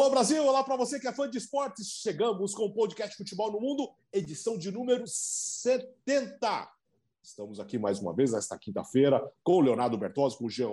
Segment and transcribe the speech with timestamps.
[0.00, 1.86] Alô Brasil, olá para você que é fã de esportes.
[1.88, 6.72] Chegamos com o podcast Futebol no Mundo, edição de número 70.
[7.22, 10.70] Estamos aqui mais uma vez nesta quinta-feira com o Leonardo Bertozzi, com o Jean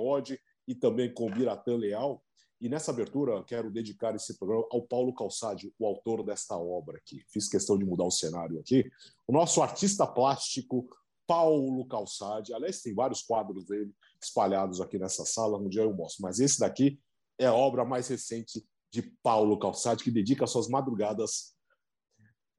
[0.66, 2.24] e também com o Biratã Leal.
[2.62, 7.22] E nessa abertura quero dedicar esse programa ao Paulo Calçade, o autor desta obra aqui.
[7.28, 8.90] Fiz questão de mudar o cenário aqui.
[9.28, 10.88] O nosso artista plástico,
[11.28, 12.54] Paulo Calçade.
[12.54, 16.22] Aliás, tem vários quadros dele espalhados aqui nessa sala, um dia eu mostro.
[16.22, 16.98] Mas esse daqui
[17.38, 21.56] é a obra mais recente de Paulo Calçade, que dedica suas madrugadas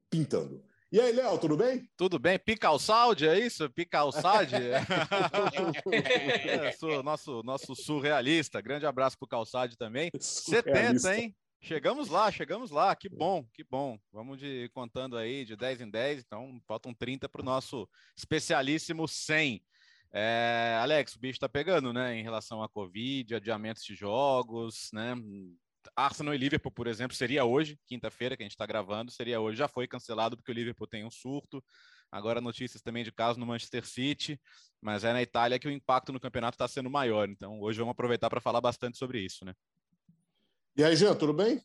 [0.09, 0.63] pintando.
[0.91, 1.87] E aí, Léo, tudo bem?
[1.95, 2.39] Tudo bem.
[2.39, 3.69] Picalçalde, é isso?
[3.69, 4.55] Picalçade?
[5.85, 8.59] é, sou nosso, nosso surrealista.
[8.59, 10.09] Grande abraço pro Calçade também.
[10.19, 11.35] 70, hein?
[11.61, 12.95] Chegamos lá, chegamos lá.
[12.95, 13.99] Que bom, que bom.
[14.11, 19.07] Vamos de contando aí de 10 em 10, então faltam 30 para o nosso especialíssimo
[19.07, 19.61] 100.
[20.11, 25.13] É, Alex, o bicho está pegando, né, em relação à Covid, adiamentos de jogos, né?
[25.95, 29.57] Arsenal e Liverpool, por exemplo, seria hoje, quinta-feira, que a gente está gravando, seria hoje.
[29.57, 31.63] Já foi cancelado porque o Liverpool tem um surto.
[32.11, 34.39] Agora notícias também de caso no Manchester City,
[34.81, 37.29] mas é na Itália que o impacto no campeonato está sendo maior.
[37.29, 39.53] Então hoje vamos aproveitar para falar bastante sobre isso, né?
[40.75, 41.61] E aí, Jean, tudo bem?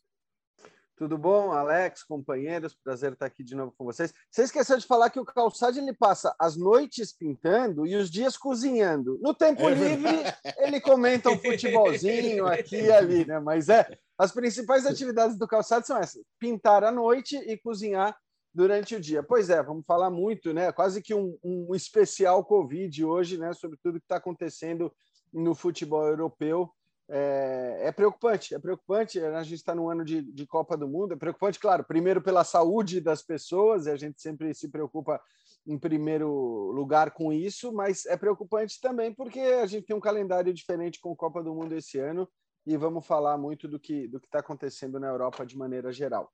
[0.97, 2.73] Tudo bom, Alex, companheiros?
[2.73, 4.13] Prazer estar aqui de novo com vocês.
[4.31, 8.37] Você esqueceu de falar que o Calçado ele passa as noites pintando e os dias
[8.37, 9.19] cozinhando.
[9.21, 10.23] No tempo é livre,
[10.57, 13.41] ele comenta um futebolzinho aqui e ali, né?
[13.41, 18.17] Mas é, as principais atividades do Calçado são essas: pintar à noite e cozinhar
[18.53, 19.21] durante o dia.
[19.21, 20.71] Pois é, vamos falar muito, né?
[20.71, 23.51] Quase que um, um especial Covid hoje, né?
[23.51, 24.89] Sobre tudo que está acontecendo
[25.33, 26.71] no futebol europeu
[27.09, 29.19] é, é, preocupante, é preocupante.
[29.19, 31.13] A gente está no ano de, de, Copa do Mundo.
[31.13, 35.21] É preocupante, claro, primeiro pela saúde das pessoas, e a gente sempre se preocupa
[35.67, 36.29] em primeiro
[36.71, 41.15] lugar com isso, mas é preocupante também porque a gente tem um calendário diferente com
[41.15, 42.29] Copa do Mundo esse ano
[42.65, 46.31] e vamos falar muito do que do que está acontecendo na Europa de maneira geral.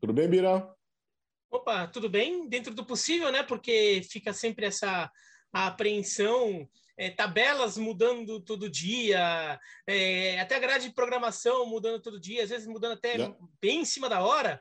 [0.00, 0.74] Tudo bem, Bira?
[1.50, 2.48] Opa, tudo bem?
[2.48, 3.42] Dentro do possível, né?
[3.42, 5.10] Porque fica sempre essa
[5.52, 6.68] apreensão
[6.98, 12.50] é, tabelas mudando todo dia, é, até a grade de programação mudando todo dia, às
[12.50, 13.36] vezes mudando até yeah.
[13.60, 14.60] bem em cima da hora,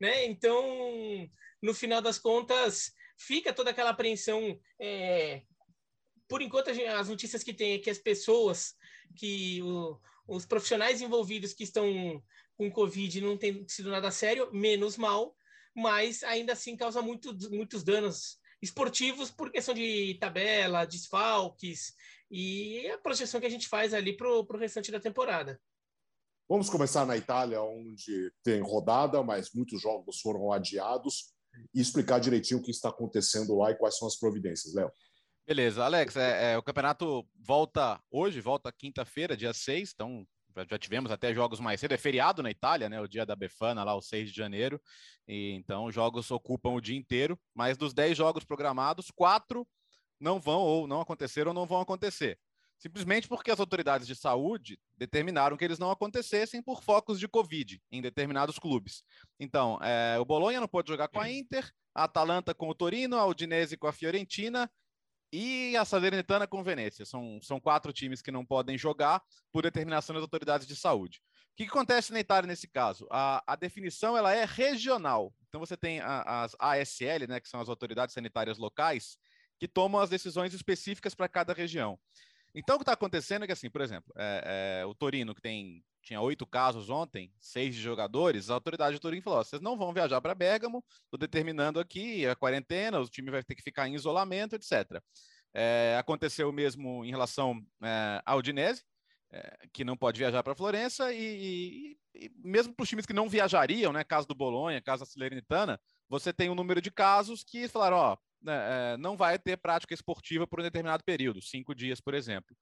[0.00, 0.26] né?
[0.26, 1.30] Então,
[1.62, 4.60] no final das contas, fica toda aquela apreensão.
[4.80, 5.42] É,
[6.28, 8.74] por enquanto, as notícias que tem é que as pessoas,
[9.16, 12.20] que o, os profissionais envolvidos que estão
[12.56, 15.36] com Covid não tem sido nada sério, menos mal,
[15.72, 21.94] mas ainda assim causa muito, muitos danos esportivos por questão de tabela, desfalques
[22.30, 25.60] e a projeção que a gente faz ali para o restante da temporada.
[26.48, 31.34] Vamos começar na Itália, onde tem rodada, mas muitos jogos foram adiados,
[31.74, 34.90] e explicar direitinho o que está acontecendo lá e quais são as providências, Léo.
[35.46, 40.26] Beleza, Alex, é, é, o campeonato volta hoje, volta quinta-feira, dia 6, então
[40.68, 43.00] já tivemos até jogos mais cedo, é feriado na Itália, né?
[43.00, 44.80] O dia da Befana, lá, o 6 de janeiro.
[45.26, 47.38] E, então, os jogos ocupam o dia inteiro.
[47.54, 49.66] Mas dos 10 jogos programados, quatro
[50.20, 52.38] não vão ou não aconteceram ou não vão acontecer.
[52.78, 57.80] Simplesmente porque as autoridades de saúde determinaram que eles não acontecessem por focos de Covid
[57.90, 59.02] em determinados clubes.
[59.38, 63.16] Então, é, o Bolonha não pode jogar com a Inter, a Atalanta com o Torino,
[63.16, 64.70] a Udinese com a Fiorentina
[65.32, 67.04] e a Salernitana com Venezia.
[67.04, 69.22] São, são quatro times que não podem jogar
[69.52, 71.20] por determinação das autoridades de saúde.
[71.52, 73.06] O que, que acontece na Itália nesse caso?
[73.10, 75.34] A, a definição ela é regional.
[75.48, 79.18] Então você tem a, as ASL, né, que são as autoridades sanitárias locais,
[79.58, 81.98] que tomam as decisões específicas para cada região.
[82.54, 85.42] Então o que está acontecendo é que, assim, por exemplo, é, é, o Torino, que
[85.42, 89.76] tem tinha oito casos ontem, seis de jogadores, a autoridade de Turim falou: vocês não
[89.76, 93.86] vão viajar para Bergamo, estou determinando aqui a quarentena, o time vai ter que ficar
[93.86, 95.02] em isolamento, etc.
[95.52, 98.82] É, aconteceu mesmo em relação é, ao Udinese,
[99.30, 103.12] é, que não pode viajar para Florença, e, e, e mesmo para os times que
[103.12, 105.78] não viajariam, né, caso do Bolonha, caso da Salernitana,
[106.08, 110.46] você tem um número de casos que falaram: ó, é, não vai ter prática esportiva
[110.46, 112.56] por um determinado período, cinco dias, por exemplo.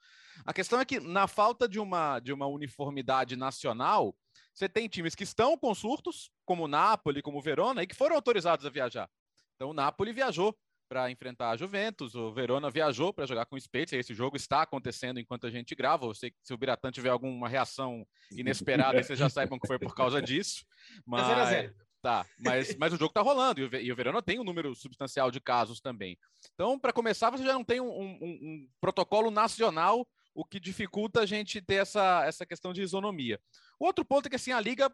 [0.44, 4.14] A questão é que, na falta de uma, de uma uniformidade nacional,
[4.52, 7.94] você tem times que estão com surtos, como o Napoli, como o Verona, e que
[7.94, 9.08] foram autorizados a viajar.
[9.54, 10.56] Então, o Napoli viajou
[10.88, 14.62] para enfrentar a Juventus, o Verona viajou para jogar com o Spezia, esse jogo está
[14.62, 19.02] acontecendo enquanto a gente grava, eu sei que se o Biratã tiver alguma reação inesperada,
[19.02, 20.64] vocês já saibam que foi por causa disso,
[21.04, 21.24] mas...
[21.24, 21.85] É 0 a 0.
[22.06, 25.40] Tá, mas, mas o jogo tá rolando e o, Verona tem um número substancial de
[25.40, 26.16] casos também.
[26.54, 31.22] Então, para começar, você já não tem um, um, um, protocolo nacional, o que dificulta
[31.22, 33.40] a gente ter essa, essa questão de isonomia.
[33.76, 34.88] O outro ponto é que assim, a Liga.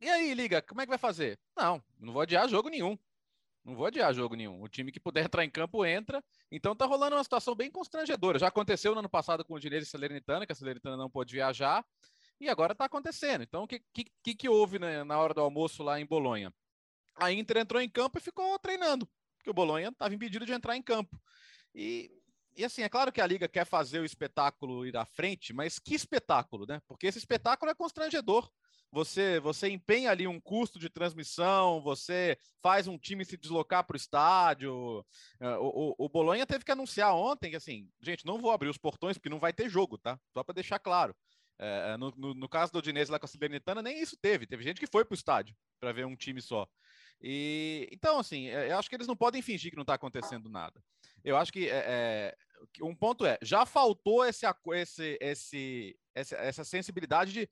[0.00, 1.36] E aí, Liga, como é que vai fazer?
[1.56, 2.96] Não, não vou adiar jogo nenhum.
[3.64, 4.62] Não vou adiar jogo nenhum.
[4.62, 6.22] O time que puder entrar em campo entra.
[6.48, 8.38] Então tá rolando uma situação bem constrangedora.
[8.38, 11.32] Já aconteceu no ano passado com o Dinese e Salernitana, que a Salernitana não pôde
[11.32, 11.84] viajar.
[12.42, 13.42] E agora está acontecendo.
[13.44, 16.52] Então, o que, que, que houve né, na hora do almoço lá em Bolonha?
[17.14, 20.76] A Inter entrou em campo e ficou treinando, porque o Bolonha estava impedido de entrar
[20.76, 21.16] em campo.
[21.72, 22.10] E,
[22.56, 25.78] e assim, é claro que a Liga quer fazer o espetáculo ir à frente, mas
[25.78, 26.82] que espetáculo, né?
[26.88, 28.50] Porque esse espetáculo é constrangedor.
[28.90, 33.94] Você, você empenha ali um custo de transmissão, você faz um time se deslocar para
[33.94, 35.06] o estádio.
[35.38, 38.68] É, o, o, o Bolonha teve que anunciar ontem que, assim, gente, não vou abrir
[38.68, 40.18] os portões porque não vai ter jogo, tá?
[40.34, 41.14] Só para deixar claro.
[41.58, 44.46] É, no, no, no, caso do Odinese lá com a Cibernetana, nem isso teve.
[44.46, 46.66] Teve gente que foi para o estádio para ver um time só.
[47.20, 50.48] E então, assim, é, eu acho que eles não podem fingir que não está acontecendo
[50.48, 50.82] nada.
[51.22, 52.36] Eu acho que é, é,
[52.82, 57.50] um ponto é, já faltou esse, esse, esse, essa, essa sensibilidade de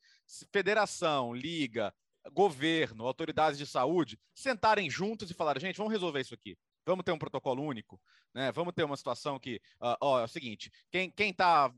[0.52, 1.94] federação, liga,
[2.32, 6.56] governo, autoridades de saúde sentarem juntos e falar, gente, vamos resolver isso aqui.
[6.84, 8.00] Vamos ter um protocolo único,
[8.34, 8.50] né?
[8.52, 11.72] Vamos ter uma situação que, uh, ó, é o seguinte, quem quem está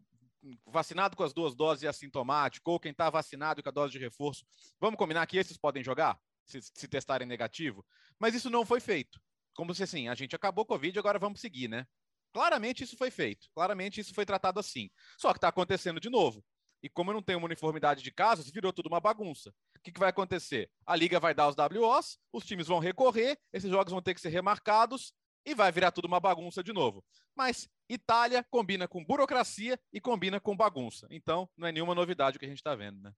[0.66, 3.98] vacinado com as duas doses e assintomático, ou quem está vacinado com a dose de
[3.98, 4.44] reforço,
[4.80, 6.18] vamos combinar que esses podem jogar?
[6.44, 7.84] se, se testarem negativo,
[8.18, 9.20] mas isso não foi feito.
[9.54, 11.86] Como se assim, a gente acabou com o Covid, agora vamos seguir, né?
[12.32, 14.90] Claramente isso foi feito, claramente isso foi tratado assim.
[15.18, 16.42] Só que está acontecendo de novo.
[16.82, 19.50] E como eu não tenho uma uniformidade de casos, virou tudo uma bagunça.
[19.76, 20.70] O que, que, vai acontecer?
[20.86, 24.20] A liga vai dar os WOs, os times vão recorrer, esses jogos vão ter que
[24.20, 25.12] ser remarcados
[25.44, 27.04] e vai virar tudo uma bagunça de novo.
[27.34, 31.06] Mas Itália combina com burocracia e combina com bagunça.
[31.10, 33.12] Então, não é nenhuma novidade o que a gente está vendo, né?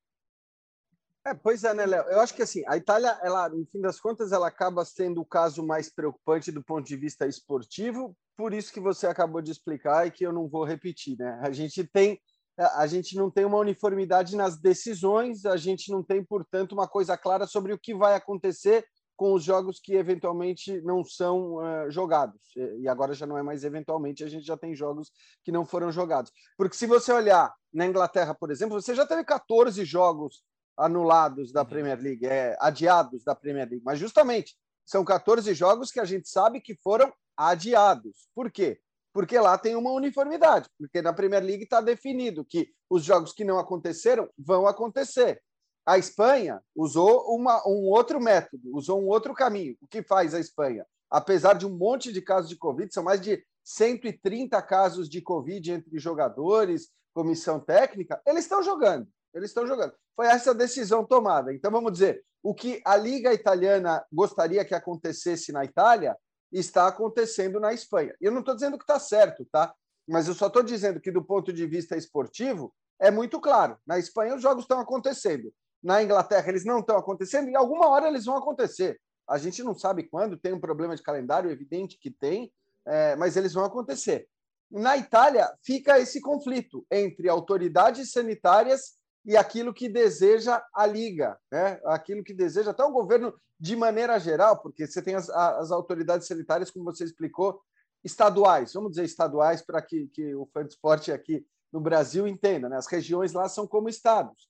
[1.27, 2.05] É, pois é, né, Léo?
[2.05, 5.27] Eu acho que assim, a Itália, ela, no fim das contas, ela acaba sendo o
[5.27, 10.07] caso mais preocupante do ponto de vista esportivo, por isso que você acabou de explicar
[10.07, 11.41] e que eu não vou repetir, né?
[11.43, 12.21] A gente tem
[12.57, 17.17] a gente não tem uma uniformidade nas decisões, a gente não tem, portanto, uma coisa
[17.19, 22.41] clara sobre o que vai acontecer com os jogos que eventualmente não são uh, jogados.
[22.79, 25.11] E agora já não é mais eventualmente, a gente já tem jogos
[25.45, 26.33] que não foram jogados.
[26.57, 30.43] Porque se você olhar na Inglaterra, por exemplo, você já teve 14 jogos
[30.77, 31.69] anulados da uhum.
[31.69, 36.29] Premier League, é, adiados da Premier League, mas justamente são 14 jogos que a gente
[36.29, 38.29] sabe que foram adiados.
[38.35, 38.81] Por quê?
[39.13, 43.45] Porque lá tem uma uniformidade, porque na Premier League está definido que os jogos que
[43.45, 45.41] não aconteceram vão acontecer.
[45.87, 49.77] A Espanha usou uma, um outro método, usou um outro caminho.
[49.83, 50.87] O que faz a Espanha?
[51.11, 55.73] Apesar de um monte de casos de Covid, são mais de 130 casos de Covid
[55.73, 59.07] entre jogadores, comissão técnica, eles estão jogando.
[59.33, 59.93] Eles estão jogando.
[60.17, 61.53] Foi essa decisão tomada.
[61.53, 66.17] Então, vamos dizer, o que a Liga Italiana gostaria que acontecesse na Itália
[66.53, 68.15] está acontecendo na Espanha.
[68.21, 69.75] Eu não estou dizendo que está certo, tá?
[70.07, 73.79] Mas eu só estou dizendo que, do ponto de vista esportivo, é muito claro.
[73.87, 75.53] Na Espanha, os jogos estão acontecendo.
[75.85, 77.51] Na Inglaterra, eles não estão acontecendo.
[77.51, 78.99] E alguma hora eles vão acontecer.
[79.29, 82.51] A gente não sabe quando, tem um problema de calendário, evidente que tem,
[82.87, 84.27] é, mas eles vão acontecer.
[84.71, 88.95] Na Itália, fica esse conflito entre autoridades sanitárias
[89.27, 91.79] e aquilo que deseja a Liga, né?
[91.85, 96.27] aquilo que deseja até o governo de maneira geral, porque você tem as, as autoridades
[96.27, 97.61] sanitárias, como você explicou,
[98.03, 102.69] estaduais, vamos dizer estaduais, para que, que o fã de esporte aqui no Brasil entenda,
[102.69, 102.77] né?
[102.77, 104.49] as regiões lá são como estados.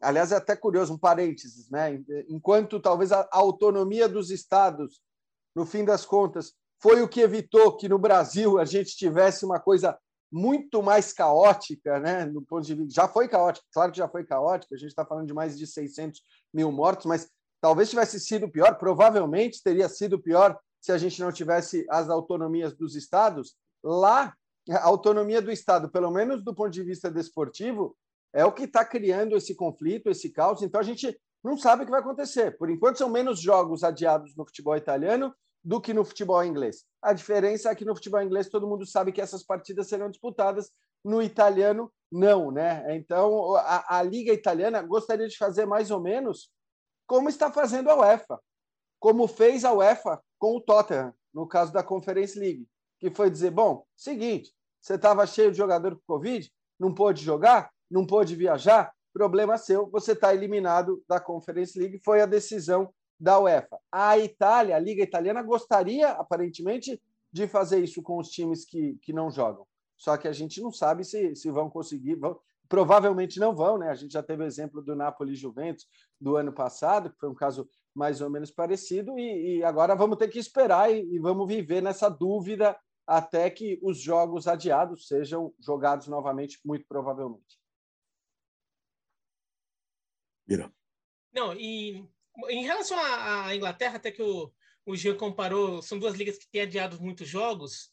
[0.00, 2.02] Aliás, é até curioso, um parênteses, né?
[2.28, 5.00] enquanto talvez a autonomia dos estados,
[5.54, 9.60] no fim das contas, foi o que evitou que no Brasil a gente tivesse uma
[9.60, 9.98] coisa
[10.32, 12.24] muito mais caótica, né?
[12.24, 14.74] No ponto de vista, já foi caótica, claro que já foi caótica.
[14.74, 16.22] A gente está falando de mais de 600
[16.54, 17.28] mil mortos, mas
[17.60, 18.76] talvez tivesse sido pior.
[18.76, 23.56] Provavelmente teria sido pior se a gente não tivesse as autonomias dos estados.
[23.82, 24.32] Lá,
[24.70, 27.96] a autonomia do estado, pelo menos do ponto de vista desportivo,
[28.32, 30.62] é o que está criando esse conflito, esse caos.
[30.62, 32.56] Então a gente não sabe o que vai acontecer.
[32.56, 36.84] Por enquanto, são menos jogos adiados no futebol italiano do que no futebol inglês.
[37.02, 40.70] A diferença é que no futebol inglês todo mundo sabe que essas partidas serão disputadas,
[41.04, 42.84] no italiano não, né?
[42.96, 46.50] Então a, a liga italiana gostaria de fazer mais ou menos
[47.06, 48.38] como está fazendo a UEFA,
[48.98, 52.66] como fez a UEFA com o Tottenham no caso da Conference League,
[52.98, 57.70] que foi dizer, bom, seguinte, você estava cheio de jogador com Covid, não pôde jogar,
[57.90, 62.00] não pôde viajar, problema seu, você está eliminado da Conference League.
[62.04, 63.78] Foi a decisão da UEFA.
[63.90, 67.00] A Itália, a Liga Italiana, gostaria, aparentemente,
[67.32, 69.66] de fazer isso com os times que, que não jogam.
[69.96, 72.14] Só que a gente não sabe se, se vão conseguir.
[72.14, 73.90] Vão, provavelmente não vão, né?
[73.90, 75.86] A gente já teve o exemplo do Napoli Juventus
[76.20, 80.16] do ano passado, que foi um caso mais ou menos parecido, e, e agora vamos
[80.16, 85.52] ter que esperar e, e vamos viver nessa dúvida até que os jogos adiados sejam
[85.58, 87.59] jogados novamente, muito provavelmente.
[91.32, 92.04] Não, e
[92.48, 94.52] em relação à Inglaterra, até que o,
[94.86, 97.90] o Jean comparou, são duas ligas que têm adiado muitos jogos.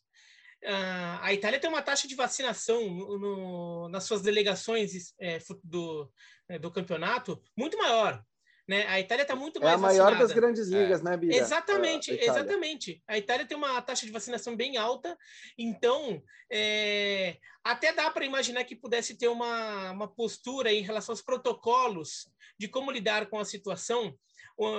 [0.63, 6.11] uh, a Itália tem uma taxa de vacinação no, no, nas suas delegações é, do,
[6.49, 8.23] é, do campeonato muito maior.
[8.67, 8.85] Né?
[8.87, 10.27] A Itália está muito mais É a maior vacinada.
[10.27, 11.03] das grandes ligas, é.
[11.03, 11.37] né, Bia?
[11.37, 13.01] Exatamente, a exatamente.
[13.07, 15.17] A Itália tem uma taxa de vacinação bem alta,
[15.57, 16.21] então
[16.51, 22.29] é, até dá para imaginar que pudesse ter uma, uma postura em relação aos protocolos
[22.59, 24.13] de como lidar com a situação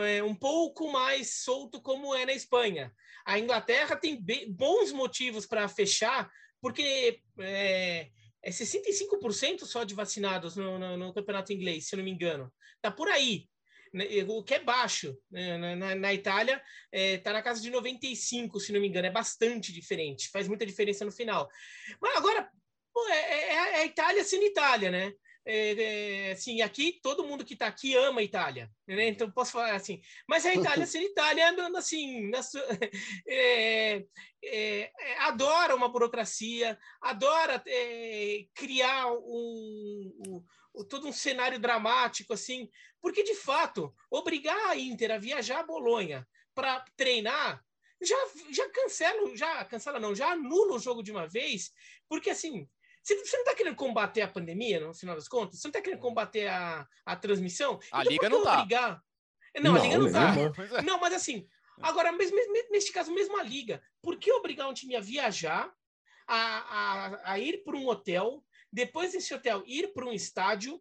[0.04, 2.92] é, um pouco mais solto como é na Espanha.
[3.24, 6.30] A Inglaterra tem bons motivos para fechar,
[6.60, 8.08] porque é,
[8.42, 12.52] é 65% só de vacinados no, no, no, campeonato inglês, se eu não me engano.
[12.80, 13.48] Tá por aí.
[13.92, 15.16] Né, o que é baixo.
[15.30, 15.76] Né?
[15.76, 19.72] Na, na, Itália está é, na casa de 95, se não me engano, é bastante
[19.72, 21.48] diferente, faz muita diferença no final.
[22.00, 22.50] Mas agora,
[22.92, 25.12] pô, é, é, é a Itália sendo Itália, né?
[25.50, 29.08] É, é, assim, aqui todo mundo que está aqui ama a Itália, né?
[29.08, 32.40] Então posso falar assim, mas a Itália sendo Itália andando assim, na,
[33.26, 34.04] é,
[34.48, 37.62] é, adora uma burocracia, adora
[38.54, 40.12] criar um,
[40.74, 42.68] um, todo um cenário dramático assim,
[43.00, 47.64] porque, de fato, obrigar a Inter a viajar a Bolonha para treinar
[48.00, 48.16] já,
[48.50, 51.72] já cancela, já cancela não, já anula o jogo de uma vez,
[52.08, 52.68] porque assim,
[53.02, 55.58] você, você não está querendo combater a pandemia, no final das contas?
[55.58, 57.78] Você não está querendo combater a, a transmissão?
[57.90, 59.02] A então, Liga não está.
[59.56, 60.34] Não, não, a Liga não está.
[60.78, 60.82] É.
[60.82, 61.48] Não, mas assim,
[61.82, 62.36] agora, mesmo,
[62.70, 65.72] neste caso, mesmo a Liga, por que obrigar um time a viajar,
[66.26, 70.80] a, a, a ir para um hotel, depois desse hotel ir para um estádio,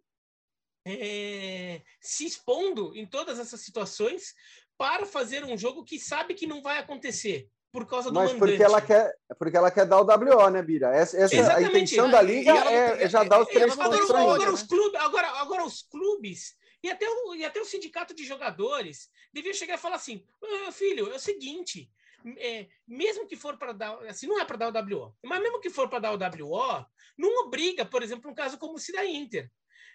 [0.85, 4.33] é, se expondo em todas essas situações
[4.77, 8.39] para fazer um jogo que sabe que não vai acontecer por causa do Mas mandante.
[8.39, 10.95] porque ela quer, porque ela quer dar o WO, né, Bira?
[10.95, 14.67] Essa, essa a intenção da liga é, é, já dar os três pontos agora, agora,
[14.67, 19.53] clubes, agora, agora os clubes e até, o, e até o sindicato de jogadores devia
[19.53, 21.91] chegar e falar assim: ah, filho, é o seguinte,
[22.37, 25.59] é, mesmo que for para dar, assim, não é para dar o WO, mas mesmo
[25.59, 26.85] que for para dar o WO,
[27.17, 29.49] não obriga, por exemplo, um caso como o Cida Inter.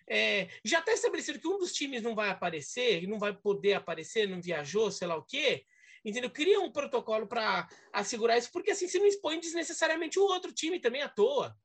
[0.09, 4.29] É, já está estabelecido que um dos times não vai aparecer, não vai poder aparecer,
[4.29, 5.65] não viajou, sei lá o quê.
[6.05, 6.31] Entendeu?
[6.31, 10.81] Cria um protocolo para assegurar isso, porque assim você não expõe desnecessariamente o outro time
[10.81, 11.57] também à toa.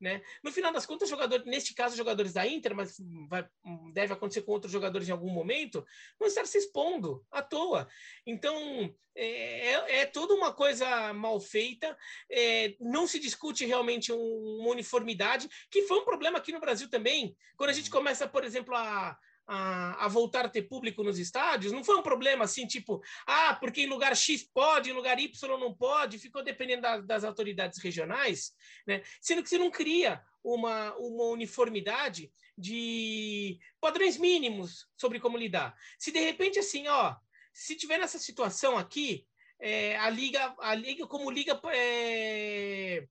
[0.00, 0.22] Né?
[0.42, 2.96] No final das contas, jogador, neste caso, jogadores da Inter, mas
[3.28, 3.46] vai,
[3.92, 5.86] deve acontecer com outros jogadores em algum momento,
[6.18, 7.88] vão estar se expondo à toa.
[8.26, 11.96] Então, é, é, é toda uma coisa mal feita,
[12.28, 16.90] é, não se discute realmente um, uma uniformidade, que foi um problema aqui no Brasil
[16.90, 17.36] também.
[17.56, 17.98] Quando a gente uhum.
[17.98, 22.02] começa, por exemplo, a, a, a, voltar a ter público nos estádios, não foi um
[22.02, 26.42] problema assim, tipo, ah, porque em lugar X pode, em lugar Y não pode, ficou
[26.42, 28.52] dependendo da, das autoridades regionais,
[28.86, 29.02] né?
[29.20, 35.74] Sendo que você não cria uma, uma uniformidade de padrões mínimos sobre como lidar.
[35.98, 37.16] Se de repente, assim, ó,
[37.52, 39.26] se tiver nessa situação aqui,
[39.60, 43.06] é, a liga, a liga como liga é,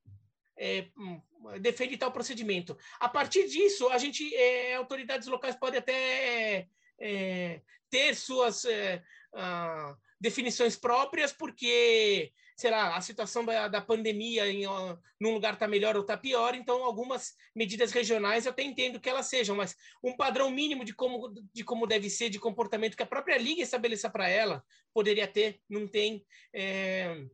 [0.58, 1.22] é, hum,
[1.60, 2.78] defende tal procedimento.
[3.00, 6.68] A partir disso, a gente, é, autoridades locais podem até
[7.00, 9.04] é, ter suas é,
[9.36, 15.54] ah, definições próprias, porque, sei lá, a situação da, da pandemia em ó, num lugar
[15.54, 19.56] está melhor ou está pior, então algumas medidas regionais eu até entendo que elas sejam,
[19.56, 23.38] mas um padrão mínimo de como, de como deve ser, de comportamento que a própria
[23.38, 26.26] liga estabeleça para ela, poderia ter, não tem.
[26.54, 27.26] É,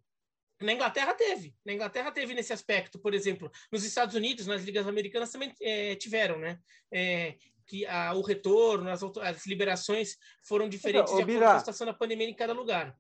[0.62, 4.88] na Inglaterra teve, na Inglaterra teve nesse aspecto, por exemplo, nos Estados Unidos, nas ligas
[4.88, 6.60] americanas também é, tiveram, né?
[6.92, 7.36] É,
[7.66, 11.88] que a, o retorno, as, as, liberações foram diferentes então, de acordo com a situação
[11.88, 12.98] da pandemia em cada lugar.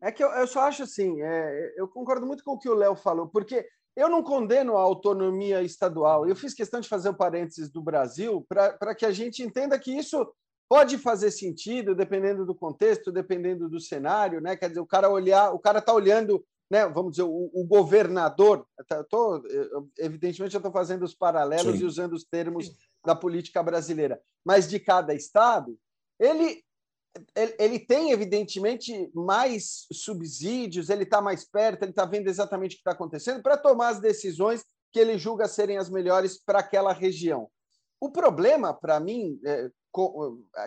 [0.00, 2.74] É que eu, eu só acho assim, é, eu concordo muito com o que o
[2.74, 6.28] Léo falou, porque eu não condeno a autonomia estadual.
[6.28, 9.78] Eu fiz questão de fazer o um parênteses do Brasil para que a gente entenda
[9.78, 10.30] que isso
[10.68, 14.56] pode fazer sentido dependendo do contexto, dependendo do cenário, né?
[14.56, 18.66] Quer dizer, o cara olhar, o cara está olhando né, vamos dizer, o, o governador,
[18.88, 19.42] tá, tô,
[19.98, 21.82] evidentemente eu estou fazendo os paralelos Sim.
[21.82, 22.70] e usando os termos
[23.04, 25.78] da política brasileira, mas de cada estado,
[26.18, 26.64] ele,
[27.34, 32.76] ele, ele tem, evidentemente, mais subsídios, ele está mais perto, ele está vendo exatamente o
[32.76, 36.92] que está acontecendo para tomar as decisões que ele julga serem as melhores para aquela
[36.92, 37.48] região.
[38.00, 39.70] O problema, para mim, é,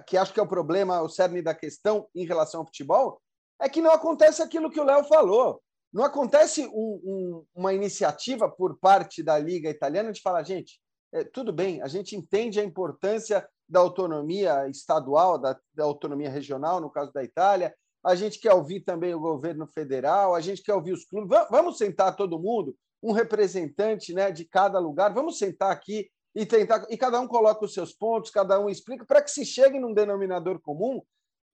[0.07, 3.21] que acho que é o problema, o cerne da questão em relação ao futebol,
[3.59, 5.61] é que não acontece aquilo que o Léo falou.
[5.91, 10.79] Não acontece um, um, uma iniciativa por parte da Liga Italiana de falar, gente,
[11.11, 16.79] é, tudo bem, a gente entende a importância da autonomia estadual, da, da, autonomia regional,
[16.79, 20.73] no caso da Itália, a gente quer ouvir também o governo federal, a gente quer
[20.73, 25.71] ouvir os clubes, vamos sentar todo mundo, um representante né, de cada lugar, vamos sentar
[25.71, 29.31] aqui e tentar, e cada um coloca os seus pontos, cada um explica, para que
[29.31, 31.01] se chegue num denominador comum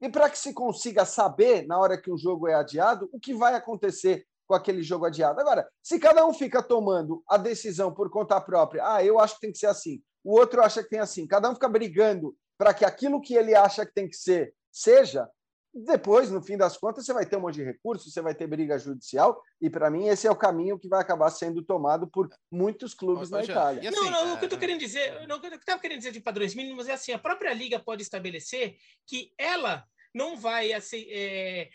[0.01, 3.33] e para que se consiga saber, na hora que o jogo é adiado, o que
[3.33, 4.25] vai acontecer.
[4.47, 5.41] com aquele jogo adiado.
[5.41, 9.41] Agora, se cada um fica tomando a decisão por conta própria, ah, eu acho que
[9.41, 12.71] tem que ser assim, o outro acha que tem assim, cada um fica brigando para
[12.71, 15.27] que aquilo que ele acha que tem que ser seja,
[15.75, 18.47] depois, no fim das contas, você vai ter um monte de recursos, você vai ter
[18.47, 22.29] briga judicial, e para mim esse é o caminho que vai acabar sendo tomado por
[22.49, 23.89] muitos clubes na Itália.
[23.89, 25.97] Assim, não, não, o que eu estou querendo dizer, não, o que eu estava querendo
[25.97, 30.71] dizer de padrões mínimos é assim: a própria liga pode estabelecer que ela não vai
[30.71, 31.69] assim, é,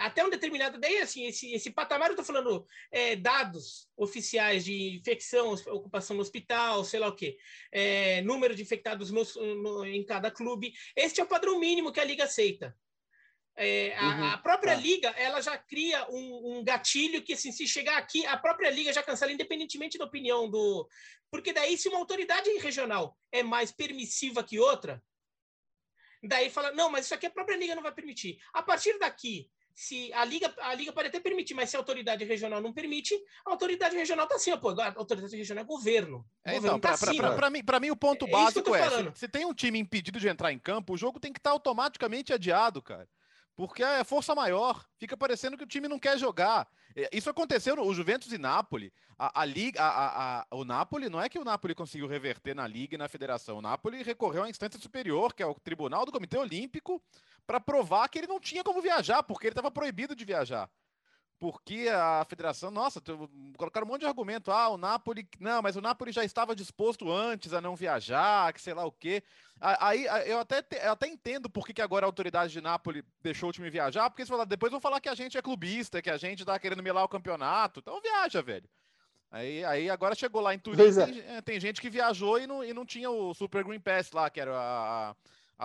[0.00, 4.96] até um determinado daí assim esse, esse patamar eu estou falando é, dados oficiais de
[4.98, 7.36] infecção ocupação no hospital sei lá o que
[7.70, 9.22] é, número de infectados no,
[9.62, 12.76] no, em cada clube este é o padrão mínimo que a liga aceita
[13.56, 14.80] é, uhum, a, própria tá.
[14.80, 18.92] liga ela já cria um, um, gatilho que assim, se chegar aqui a própria liga
[18.92, 20.88] já cancela independentemente da opinião do
[21.30, 25.00] porque daí se uma autoridade regional é mais permissiva que outra
[26.22, 28.38] daí fala não mas isso aqui a própria liga não vai permitir.
[28.52, 32.24] A partir daqui se a liga a liga pode até permitir mas se a autoridade
[32.24, 36.56] regional não permite a autoridade regional está assim pô, a autoridade regional é governo, é,
[36.56, 39.52] então, tá para mim para mim o ponto é, básico é, se, se tem um
[39.52, 43.08] time impedido de entrar em campo o jogo tem que estar tá automaticamente adiado cara
[43.56, 44.84] porque é força maior.
[44.98, 46.68] Fica parecendo que o time não quer jogar.
[46.96, 48.92] É, isso aconteceu no Juventus e Napoli.
[49.18, 52.66] A, a liga, a, a, o Napoli não é que o Napoli conseguiu reverter na
[52.66, 53.58] liga e na federação.
[53.58, 57.02] O Napoli recorreu à instância superior, que é o Tribunal do Comitê Olímpico,
[57.46, 60.68] para provar que ele não tinha como viajar, porque ele estava proibido de viajar
[61.38, 63.02] porque a federação, nossa,
[63.56, 64.50] colocaram um monte de argumento.
[64.50, 68.60] Ah, o Napoli, não, mas o Napoli já estava disposto antes a não viajar, que
[68.60, 69.22] sei lá o quê.
[69.60, 73.52] Aí eu até, eu até entendo por que agora a autoridade de Napoli deixou o
[73.52, 76.44] time viajar, porque falar, depois vão falar que a gente é clubista, que a gente
[76.44, 77.80] tá querendo melar o campeonato.
[77.80, 78.68] Então viaja, velho.
[79.30, 81.06] Aí, aí agora chegou lá em Turim, é.
[81.06, 84.12] tem, é, tem, gente que viajou e não, e não tinha o Super Green Pass
[84.12, 85.14] lá, que era a, a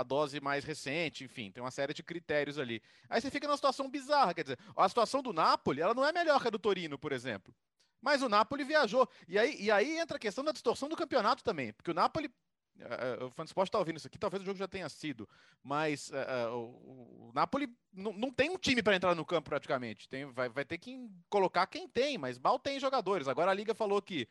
[0.04, 2.82] dose mais recente, enfim, tem uma série de critérios ali.
[3.10, 6.12] Aí você fica numa situação bizarra, quer dizer, a situação do Napoli, ela não é
[6.12, 7.54] melhor que a do Torino, por exemplo.
[8.02, 9.10] Mas o Napoli viajou.
[9.28, 12.32] E aí, e aí entra a questão da distorção do campeonato também, porque o Napoli
[12.80, 15.28] Uh, o Fansport está ouvindo isso aqui, talvez o jogo já tenha sido,
[15.62, 20.08] mas uh, o, o, Napoli não tem um time para entrar no campo praticamente.
[20.08, 20.98] Tem, vai, vai ter que
[21.30, 23.28] colocar quem tem, mas mal tem jogadores.
[23.28, 24.28] Agora a Liga falou que,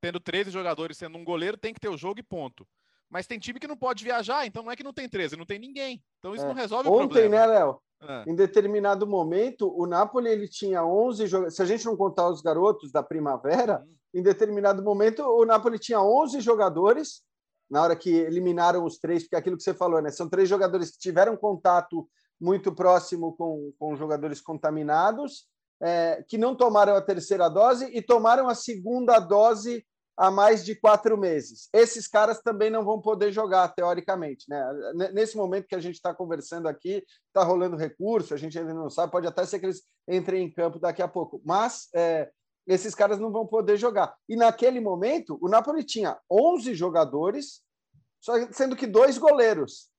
[0.00, 2.66] tendo 13 jogadores sendo um goleiro, tem que ter o jogo e ponto.
[3.14, 5.46] Mas tem time que não pode viajar, então não é que não tem 13, não
[5.46, 6.02] tem ninguém.
[6.18, 6.48] Então isso é.
[6.48, 7.36] não resolve Ontem, o problema.
[7.36, 7.80] Ontem, né, Léo?
[8.02, 8.24] É.
[8.28, 11.54] Em determinado momento, o Napoli ele tinha 11 jogadores.
[11.54, 13.94] Se a gente não contar os garotos da primavera, hum.
[14.12, 17.22] em determinado momento, o Napoli tinha 11 jogadores.
[17.70, 20.10] Na hora que eliminaram os três, porque é aquilo que você falou, né?
[20.10, 22.08] São três jogadores que tiveram contato
[22.40, 25.46] muito próximo com, com jogadores contaminados,
[25.80, 30.74] é, que não tomaram a terceira dose e tomaram a segunda dose há mais de
[30.74, 31.68] quatro meses.
[31.72, 34.46] Esses caras também não vão poder jogar, teoricamente.
[34.48, 34.64] Né?
[35.12, 38.88] Nesse momento que a gente está conversando aqui, está rolando recurso, a gente ainda não
[38.88, 42.30] sabe, pode até ser que eles entrem em campo daqui a pouco, mas é,
[42.66, 44.14] esses caras não vão poder jogar.
[44.28, 47.62] E naquele momento, o Napoli tinha 11 jogadores,
[48.52, 49.90] sendo que dois goleiros.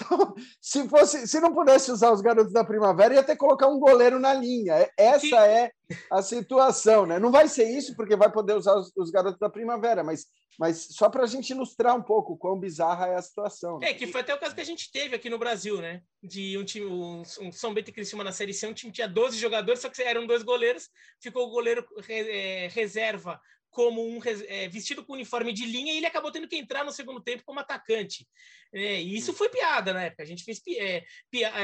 [0.00, 3.68] Então, se, fosse, se não pudesse usar os garotos da primavera, ia ter que colocar
[3.68, 4.74] um goleiro na linha.
[4.74, 5.70] É, essa é
[6.10, 7.18] a situação, né?
[7.18, 10.26] Não vai ser isso, porque vai poder usar os, os garotos da primavera, mas,
[10.58, 13.78] mas só para a gente ilustrar um pouco quão bizarra é a situação.
[13.78, 13.90] Né?
[13.90, 16.02] É, que foi até o caso que a gente teve aqui no Brasil, né?
[16.22, 19.08] De um time, um, um São Bento e Criciúma na Série C, um time tinha
[19.08, 20.88] 12 jogadores, só que eram dois goleiros,
[21.20, 26.06] ficou o goleiro é, reserva como um é, vestido com uniforme de linha e ele
[26.06, 28.26] acabou tendo que entrar no segundo tempo como atacante.
[28.72, 30.22] É, e isso foi piada na época.
[30.22, 31.04] A gente fez é,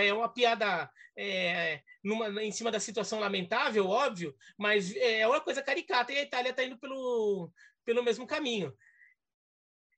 [0.07, 5.63] é uma piada é, numa, em cima da situação lamentável, óbvio, mas é uma coisa
[5.63, 7.51] caricata e a Itália está indo pelo,
[7.85, 8.73] pelo mesmo caminho.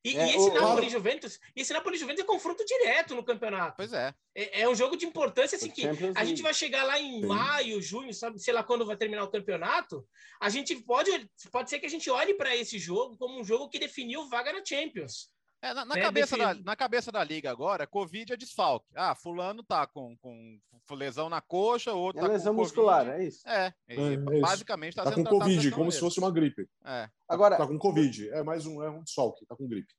[0.05, 0.91] E, é, e esse, o, Napoli o...
[0.91, 3.77] Juventus, esse Napoli Juventus é confronto direto no campeonato.
[3.77, 4.15] Pois é.
[4.35, 5.83] É, é um jogo de importância, assim, que
[6.15, 7.27] a gente vai chegar lá em Sim.
[7.27, 10.07] maio, junho, sabe, sei lá quando vai terminar o campeonato.
[10.41, 13.69] A gente pode, pode ser que a gente olhe para esse jogo como um jogo
[13.69, 15.31] que definiu vaga na Champions.
[15.61, 16.03] É, na, na né?
[16.03, 18.87] cabeça da, na cabeça da liga agora, Covid é desfalque.
[18.95, 20.61] Ah, fulano tá com, com
[20.95, 23.21] lesão na coxa, outro é tá lesão com muscular, COVID.
[23.21, 23.49] é isso?
[23.49, 26.69] É, é, é basicamente tá, tá com Covid, como se fosse uma gripe.
[26.85, 27.09] É.
[27.29, 29.93] Agora, tá com Covid, é mais um, é um desfalque, tá com gripe.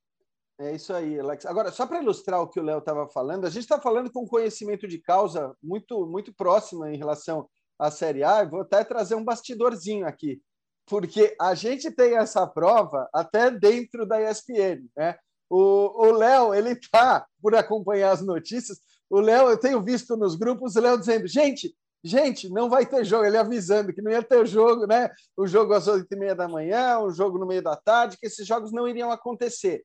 [0.58, 1.46] É isso aí, Alex.
[1.46, 4.26] Agora, só para ilustrar o que o Léo estava falando, a gente está falando com
[4.26, 8.42] conhecimento de causa muito, muito próximo em relação à Série A.
[8.42, 10.42] Eu vou até trazer um bastidorzinho aqui,
[10.84, 15.16] porque a gente tem essa prova até dentro da ESPN, né?
[15.50, 18.78] O Léo, ele tá por acompanhar as notícias.
[19.10, 23.04] O Léo, eu tenho visto nos grupos o Léo dizendo: gente, gente, não vai ter
[23.04, 23.24] jogo.
[23.24, 25.10] Ele avisando que não ia ter jogo, né?
[25.36, 28.26] O jogo às oito e meia da manhã, o jogo no meio da tarde, que
[28.26, 29.84] esses jogos não iriam acontecer.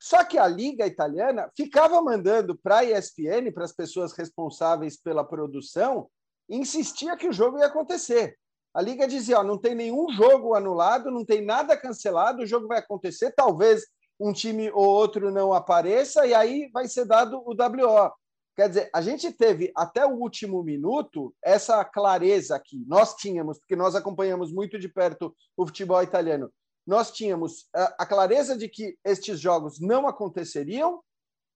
[0.00, 5.24] Só que a Liga Italiana ficava mandando para a ESPN, para as pessoas responsáveis pela
[5.24, 6.08] produção,
[6.48, 8.38] insistia que o jogo ia acontecer.
[8.72, 12.66] A Liga dizia: ó, não tem nenhum jogo anulado, não tem nada cancelado, o jogo
[12.66, 13.84] vai acontecer, talvez
[14.18, 18.12] um time ou outro não apareça, e aí vai ser dado o WO.
[18.56, 22.82] Quer dizer, a gente teve até o último minuto essa clareza aqui.
[22.86, 26.50] Nós tínhamos, porque nós acompanhamos muito de perto o futebol italiano,
[26.86, 31.02] nós tínhamos a, clareza de que estes jogos não aconteceriam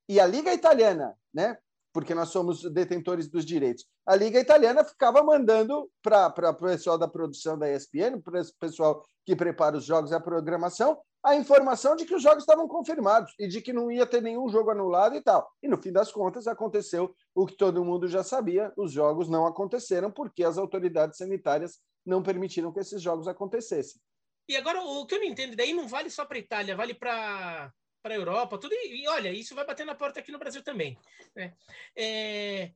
[0.09, 1.57] e a Liga Italiana, né?
[1.93, 3.87] Porque nós somos detentores dos direitos.
[4.05, 9.05] A Liga Italiana ficava mandando para o pessoal da produção da ESPN, para o pessoal
[9.25, 13.35] que prepara os jogos e a programação, a informação de que os jogos estavam confirmados
[13.39, 15.51] e de que não ia ter nenhum jogo anulado e tal.
[15.63, 19.47] E no fim das contas aconteceu o que todo mundo já sabia: os jogos não
[19.47, 24.01] aconteceram porque as autoridades sanitárias não permitiram que esses jogos acontecessem.
[24.49, 26.95] E agora o que eu não entendo daí não vale só para a Itália, vale
[26.95, 30.39] para para a Europa, tudo e, e, olha, isso vai bater na porta aqui no
[30.39, 30.99] Brasil também.
[31.37, 31.55] Né?
[31.95, 32.73] É,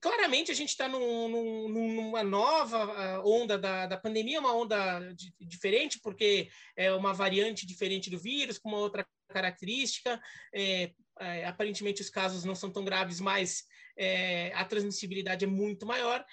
[0.00, 5.12] claramente a gente está num, num, numa nova ah, onda da, da pandemia, uma onda
[5.14, 10.20] de, diferente, porque é uma variante diferente do vírus, com uma outra característica.
[10.54, 13.64] É, é, aparentemente os casos não são tão graves, mas
[13.96, 16.24] é, a transmissibilidade é muito maior.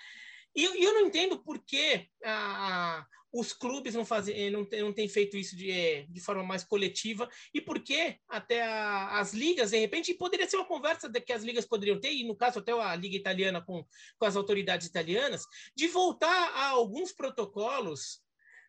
[0.55, 4.81] E, e eu não entendo por que a, os clubes não fazem, eh, não, tem,
[4.81, 9.19] não têm feito isso de, eh, de forma mais coletiva e por que até a,
[9.19, 12.25] as ligas, de repente, poderia ser uma conversa de que as ligas poderiam ter, e
[12.25, 13.85] no caso até a Liga Italiana com,
[14.17, 18.21] com as autoridades italianas, de voltar a alguns protocolos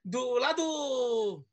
[0.04, 1.44] do lado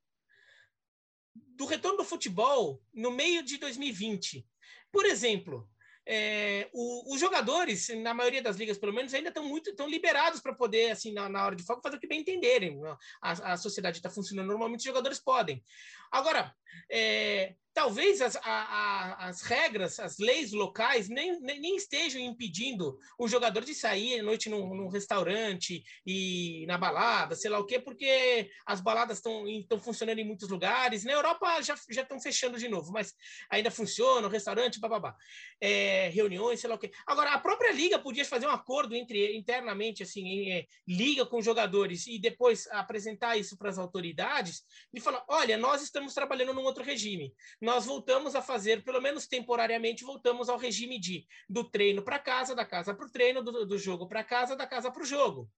[1.36, 4.46] do retorno do futebol no meio de 2020.
[4.92, 5.70] Por exemplo,
[6.12, 10.42] é, o, os jogadores, na maioria das ligas, pelo menos, ainda estão muito estão liberados
[10.42, 12.82] para poder, assim, na, na, hora de fogo, fazer o que bem entenderem.
[13.22, 15.64] A, a sociedade está funcionando normalmente, os jogadores podem.
[16.12, 16.52] Agora,
[16.90, 23.00] é, talvez as, a, a, as regras, as leis locais nem, nem, nem, estejam impedindo
[23.18, 27.66] o jogador de sair à noite num, num, restaurante e na balada, sei lá o
[27.66, 31.06] quê, porque as baladas estão funcionando em muitos lugares.
[31.06, 33.14] Na Europa já estão fechando de novo, mas
[33.50, 35.16] ainda funciona, o restaurante, bababá.
[35.62, 36.92] É, reuniões, sei lá o quê.
[37.08, 41.38] Agora, a própria liga podia fazer um acordo entre internamente, assim, em, é, liga com
[41.38, 44.64] os jogadores e depois apresentar isso para as autoridades
[44.94, 47.34] e falar: olha, nós estamos trabalhando num outro regime
[47.86, 52.66] voltamos a fazer, pelo menos temporariamente, voltamos ao regime de do treino para casa, da
[52.66, 55.50] casa para o treino, do, do jogo para casa, da casa para o jogo.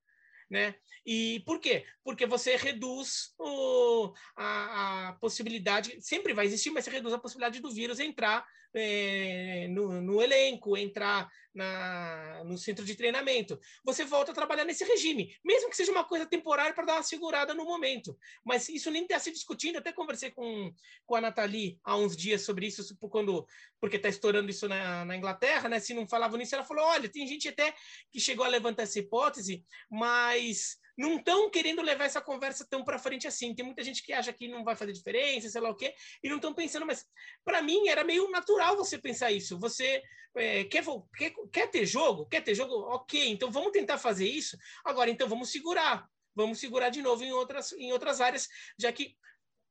[0.50, 0.74] Né?
[1.06, 1.86] E por quê?
[2.04, 7.60] Porque você reduz o, a, a, possibilidade, sempre vai existir, mas você reduz a possibilidade
[7.60, 13.58] do vírus entrar é, no, no, elenco, entrar na, no centro de treinamento.
[13.84, 17.02] Você volta a trabalhar nesse regime, mesmo que seja uma coisa temporária para dar uma
[17.02, 18.16] segurada no momento.
[18.44, 19.76] Mas isso nem está se discutindo.
[19.76, 20.72] Até conversei com,
[21.06, 23.46] com a Nathalie há uns dias sobre isso, quando,
[23.80, 25.78] porque está estourando isso na, na Inglaterra, né?
[25.80, 27.74] Se não falavam nisso, ela falou: olha, tem gente até
[28.10, 32.98] que chegou a levantar essa hipótese, mas não estão querendo levar essa conversa tão para
[32.98, 33.54] frente assim.
[33.54, 36.28] Tem muita gente que acha que não vai fazer diferença, sei lá o quê, e
[36.28, 37.06] não estão pensando, mas
[37.44, 39.58] para mim era meio natural você pensar isso.
[39.58, 40.02] Você
[40.36, 40.84] é, quer,
[41.16, 42.26] quer, quer ter jogo?
[42.26, 42.74] Quer ter jogo?
[42.94, 44.56] Ok, então vamos tentar fazer isso.
[44.84, 46.06] Agora, então vamos segurar.
[46.34, 49.14] Vamos segurar de novo em outras, em outras áreas, já que,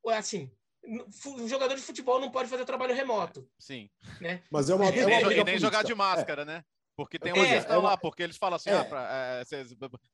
[0.10, 0.52] assim,
[1.26, 3.50] o jogador de futebol não pode fazer trabalho remoto.
[3.60, 3.90] Sim.
[4.20, 4.44] Né?
[4.52, 6.46] Mas é uma, é uma e nem jogar de máscara, é.
[6.46, 6.64] né?
[7.02, 7.90] Porque tem uma é, questão é uma...
[7.90, 8.78] lá, porque eles falam assim, é.
[8.78, 9.44] ah, pra, é,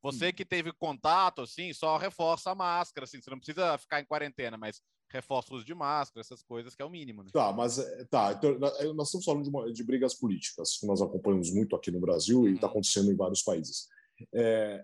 [0.01, 4.05] você que teve contato, assim, só reforça a máscara, assim, você não precisa ficar em
[4.05, 7.23] quarentena, mas reforça o uso de máscara, essas coisas que é o mínimo.
[7.23, 7.29] Né?
[7.33, 8.57] Tá, mas é, tá, então,
[8.93, 12.39] nós estamos falando de, uma, de, brigas políticas, que nós acompanhamos muito aqui no Brasil
[12.39, 12.47] uhum.
[12.47, 13.87] e está acontecendo em vários países.
[14.33, 14.81] É,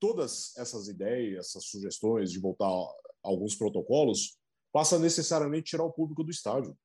[0.00, 2.88] todas essas ideias, essas sugestões de voltar a
[3.22, 4.36] alguns protocolos,
[4.72, 6.76] passa necessariamente tirar o público do estádio.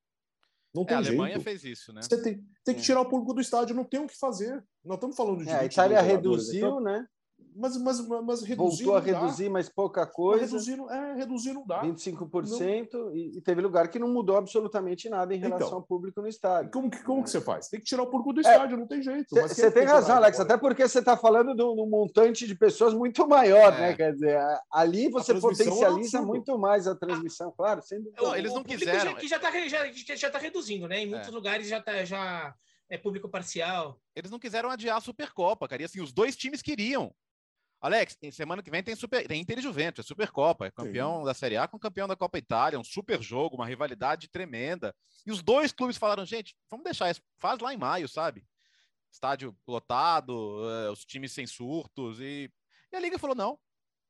[0.73, 1.43] Não tem é, a Alemanha jeito.
[1.43, 2.01] fez isso, né?
[2.01, 4.63] Você tem, tem que tirar o público do estádio, não tem o que fazer.
[4.83, 5.49] Nós estamos falando de.
[5.49, 7.07] É, a Itália reduziu, então, né?
[7.55, 8.85] Mas, mas, mas reduzir.
[8.85, 10.45] Voltou a reduzir, mas pouca coisa.
[10.45, 11.81] reduzir, é, reduzir não dá.
[11.81, 13.15] 25%, não...
[13.15, 16.27] e, e teve lugar que não mudou absolutamente nada em relação então, ao público no
[16.27, 16.71] estádio.
[16.71, 17.23] Como, que, como é.
[17.23, 17.67] que você faz?
[17.67, 19.35] Tem que tirar o público do é, estádio, é, não tem jeito.
[19.35, 23.27] Você tem razão, Alex, até porque você está falando de um montante de pessoas muito
[23.27, 23.79] maior, é.
[23.79, 23.93] né?
[23.95, 24.39] Quer dizer,
[24.71, 27.81] ali você é potencializa muito mais a transmissão, ah, claro.
[27.81, 28.11] Sendo...
[28.15, 29.11] Não, eles não quiseram.
[29.11, 31.01] Já, que já está já, já tá reduzindo, né?
[31.01, 32.03] Em muitos lugares já está.
[32.03, 32.53] Já
[32.89, 33.99] é público parcial.
[34.15, 35.81] Eles não quiseram adiar a Supercopa, cara.
[35.81, 37.13] E assim, os dois times queriam.
[37.83, 41.25] Alex, semana que vem tem, super, tem Inter e Juventus, é Supercopa, é campeão Sim.
[41.25, 44.95] da Série A com campeão da Copa Itália, um super jogo, uma rivalidade tremenda.
[45.25, 48.45] E os dois clubes falaram, gente, vamos deixar isso, faz lá em maio, sabe?
[49.11, 52.21] Estádio lotado, uh, os times sem surtos.
[52.21, 52.49] E,
[52.89, 53.59] e a Liga falou: não,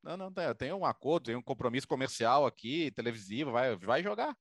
[0.04, 4.38] não, não, tem um acordo, tem um compromisso comercial aqui, televisivo, vai, vai jogar.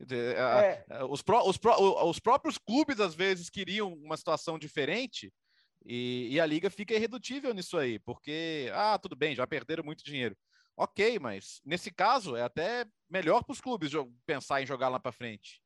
[0.00, 0.84] Dizer, é.
[1.08, 1.76] os, pró, os, pró,
[2.10, 5.32] os próprios clubes, às vezes, queriam uma situação diferente
[5.84, 10.04] e, e, a liga fica irredutível nisso aí, porque, ah, tudo bem, já perderam muito
[10.04, 10.36] dinheiro.
[10.76, 13.92] ok, mas nesse caso é até melhor para os clubes
[14.26, 15.62] pensar em jogar lá para frente.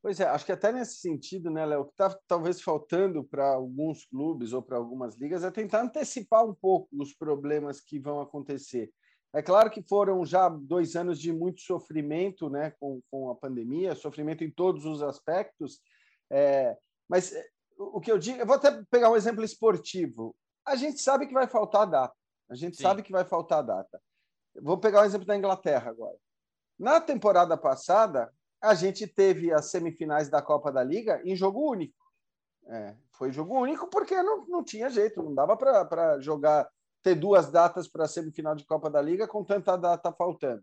[0.00, 3.54] Pois é, acho que até nesse sentido, né, Léo, o que está talvez faltando para
[3.54, 8.20] alguns clubes ou para algumas ligas é tentar antecipar um pouco os problemas que vão
[8.20, 8.92] acontecer.
[9.34, 13.94] É claro que foram já dois anos de muito sofrimento né, com, com a pandemia,
[13.94, 15.80] sofrimento em todos os aspectos,
[16.30, 16.76] é,
[17.08, 17.34] mas
[17.78, 20.34] o que eu digo, eu vou até pegar um exemplo esportivo.
[20.66, 22.14] A gente sabe que vai faltar data,
[22.50, 22.82] a gente Sim.
[22.82, 24.00] sabe que vai faltar data.
[24.60, 26.16] Vou pegar o um exemplo da Inglaterra agora.
[26.78, 31.96] Na temporada passada, a gente teve as semifinais da Copa da Liga em jogo único.
[32.66, 36.68] É, foi jogo único porque não, não tinha jeito, não dava para jogar
[37.02, 40.62] ter duas datas para a semifinal de Copa da Liga com tanta data faltando.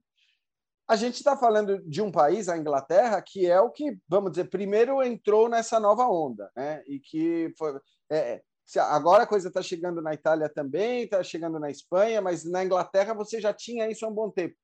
[0.87, 4.49] A gente está falando de um país, a Inglaterra, que é o que, vamos dizer,
[4.49, 6.83] primeiro entrou nessa nova onda, né?
[6.87, 7.79] E que foi.
[8.09, 8.41] É,
[8.77, 13.13] agora a coisa está chegando na Itália também, está chegando na Espanha, mas na Inglaterra
[13.13, 14.55] você já tinha isso há um bom tempo.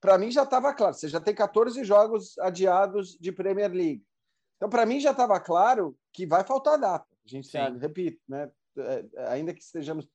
[0.00, 4.04] Para mim já estava claro, você já tem 14 jogos adiados de Premier League.
[4.56, 7.06] Então, para mim já estava claro que vai faltar data.
[7.24, 8.50] A gente, sabe, repito, né?
[8.76, 10.06] É, ainda que estejamos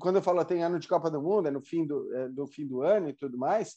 [0.00, 2.46] quando eu falo tem ano de Copa do Mundo, é no fim do, é do
[2.46, 3.76] fim do ano e tudo mais.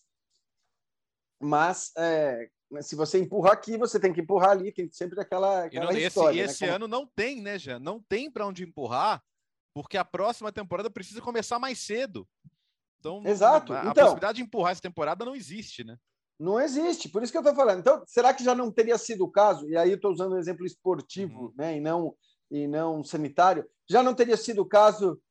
[1.42, 2.50] Mas é,
[2.82, 6.08] se você empurrar aqui, você tem que empurrar ali, tem sempre aquela, aquela e não,
[6.08, 6.42] história.
[6.44, 6.72] Esse, e esse né?
[6.76, 7.80] ano não tem, né, Jean?
[7.80, 9.24] Não tem para onde empurrar,
[9.74, 12.28] porque a próxima temporada precisa começar mais cedo.
[13.00, 13.74] Então, Exato.
[13.74, 15.98] A, então, a possibilidade de empurrar essa temporada não existe, né?
[16.40, 17.80] Não existe, por isso que eu estou falando.
[17.80, 19.68] Então, será que já não teria sido o caso?
[19.70, 21.54] E aí eu estou usando um exemplo esportivo, uhum.
[21.56, 22.16] né, e não
[22.50, 23.66] e não sanitário.
[23.90, 25.22] Já não teria sido o caso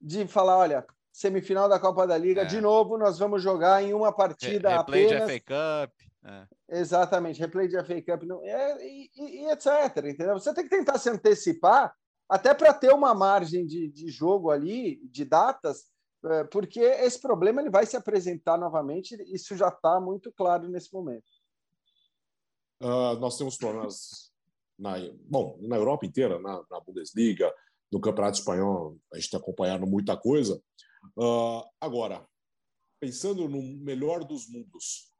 [0.00, 2.44] de falar, olha, semifinal da Copa da Liga, é.
[2.44, 5.28] de novo, nós vamos jogar em uma partida replay apenas.
[5.28, 6.10] Replay de FA Cup.
[6.22, 6.78] É.
[6.80, 9.96] Exatamente, replay de FA Cup não, é, e, e, e, etc.
[9.98, 10.38] Entendeu?
[10.38, 11.94] Você tem que tentar se antecipar,
[12.28, 15.86] até para ter uma margem de, de jogo ali, de datas,
[16.24, 20.92] é, porque esse problema ele vai se apresentar novamente, isso já está muito claro nesse
[20.92, 21.24] momento.
[22.82, 24.30] Uh, nós temos problemas
[24.78, 24.94] na,
[25.28, 27.52] bom, na Europa inteira, na, na Bundesliga,
[27.92, 30.60] no Campeonato Espanhol, a gente está acompanhando muita coisa.
[31.16, 32.26] Uh, agora,
[33.00, 35.10] pensando no melhor dos mundos,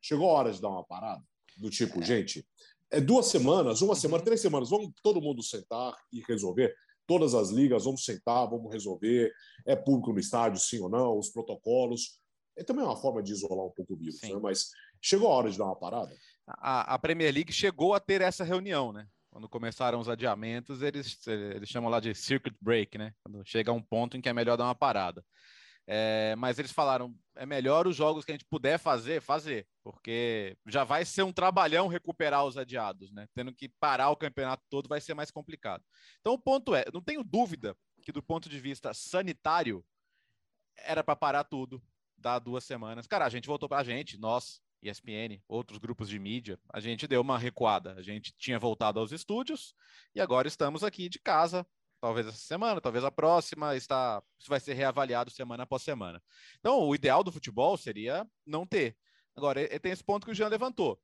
[0.00, 1.22] chegou a hora de dar uma parada?
[1.56, 2.04] Do tipo, é.
[2.04, 2.46] gente,
[2.90, 4.24] é duas semanas, uma semana, uhum.
[4.24, 6.74] três semanas, vamos todo mundo sentar e resolver.
[7.06, 9.32] Todas as ligas, vamos sentar, vamos resolver.
[9.64, 12.20] É público no estádio, sim ou não, os protocolos.
[12.56, 14.34] É também uma forma de isolar um pouco o vírus, né?
[14.42, 14.70] mas
[15.00, 16.12] chegou a hora de dar uma parada?
[16.46, 19.06] A, a Premier League chegou a ter essa reunião, né?
[19.36, 23.12] Quando começaram os adiamentos, eles, eles chamam lá de circuit break, né?
[23.22, 25.22] Quando chega um ponto em que é melhor dar uma parada.
[25.86, 30.56] É, mas eles falaram, é melhor os jogos que a gente puder fazer, fazer, porque
[30.66, 33.26] já vai ser um trabalhão recuperar os adiados, né?
[33.34, 35.84] Tendo que parar o campeonato todo vai ser mais complicado.
[36.20, 39.84] Então o ponto é, não tenho dúvida que do ponto de vista sanitário
[40.78, 41.82] era para parar tudo,
[42.16, 43.06] dar duas semanas.
[43.06, 47.06] Cara, a gente voltou para a gente, nós, ESPN, outros grupos de mídia, a gente
[47.06, 47.94] deu uma recuada.
[47.94, 49.74] A gente tinha voltado aos estúdios
[50.14, 51.66] e agora estamos aqui de casa.
[52.00, 56.22] Talvez essa semana, talvez a próxima, está, isso vai ser reavaliado semana após semana.
[56.58, 58.96] Então, o ideal do futebol seria não ter.
[59.34, 61.00] Agora, tem esse ponto que o Jean levantou.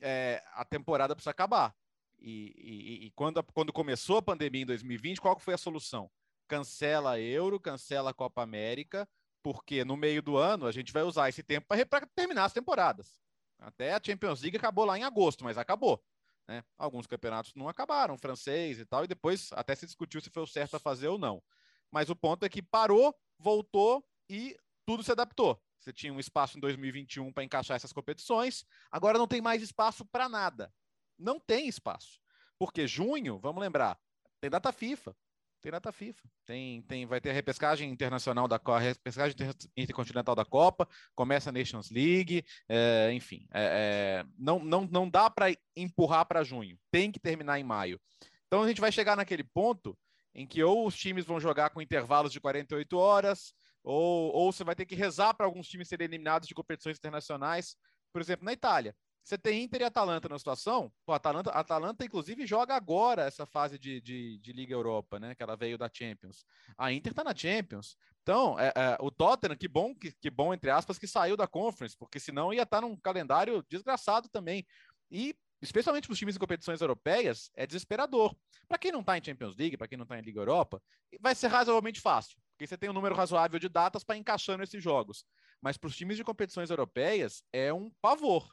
[0.00, 1.74] É, a temporada precisa acabar.
[2.18, 6.10] E, e, e, quando, quando começou a pandemia em 2020, qual foi a solução?
[6.46, 9.08] Cancela a Euro, cancela a Copa América,
[9.42, 13.20] porque no meio do ano a gente vai usar esse tempo para terminar as temporadas.
[13.58, 16.02] Até a Champions League acabou lá em agosto, mas acabou.
[16.48, 16.64] Né?
[16.76, 20.46] Alguns campeonatos não acabaram, francês e tal, e depois até se discutiu se foi o
[20.46, 21.42] certo a fazer ou não.
[21.90, 25.62] Mas o ponto é que parou, voltou e tudo se adaptou.
[25.78, 30.04] Você tinha um espaço em 2021 para encaixar essas competições, agora não tem mais espaço
[30.04, 30.72] para nada.
[31.18, 32.20] Não tem espaço.
[32.58, 33.98] Porque junho, vamos lembrar,
[34.40, 35.16] tem data FIFA.
[35.62, 36.28] Tem data FIFA.
[36.44, 39.36] Tem, tem, vai ter a repescagem internacional da a repescagem
[39.76, 43.46] intercontinental da Copa, começa a Nations League, é, enfim.
[43.52, 46.76] É, é, não, não, não dá para empurrar para junho.
[46.90, 48.00] Tem que terminar em maio.
[48.48, 49.96] Então a gente vai chegar naquele ponto
[50.34, 54.64] em que ou os times vão jogar com intervalos de 48 horas, ou, ou você
[54.64, 57.76] vai ter que rezar para alguns times serem eliminados de competições internacionais.
[58.12, 58.96] Por exemplo, na Itália.
[59.24, 60.92] Você tem Inter e Atalanta na situação.
[61.06, 65.34] O Atalanta, Atalanta, inclusive, joga agora essa fase de, de, de, Liga Europa, né?
[65.34, 66.44] Que ela veio da Champions.
[66.76, 67.96] A Inter tá na Champions.
[68.22, 71.46] Então, é, é, o Tottenham, que bom, que, que, bom, entre aspas, que saiu da
[71.46, 74.66] Conference, porque senão ia estar tá num calendário desgraçado também.
[75.08, 78.34] E, especialmente para os times em competições europeias, é desesperador.
[78.66, 80.82] Para quem não está em Champions League, para quem não está em Liga Europa,
[81.20, 84.82] vai ser razoavelmente fácil, porque você tem um número razoável de datas para encaixar nesses
[84.82, 85.24] jogos.
[85.60, 88.52] Mas para os times de competições europeias, é um pavor.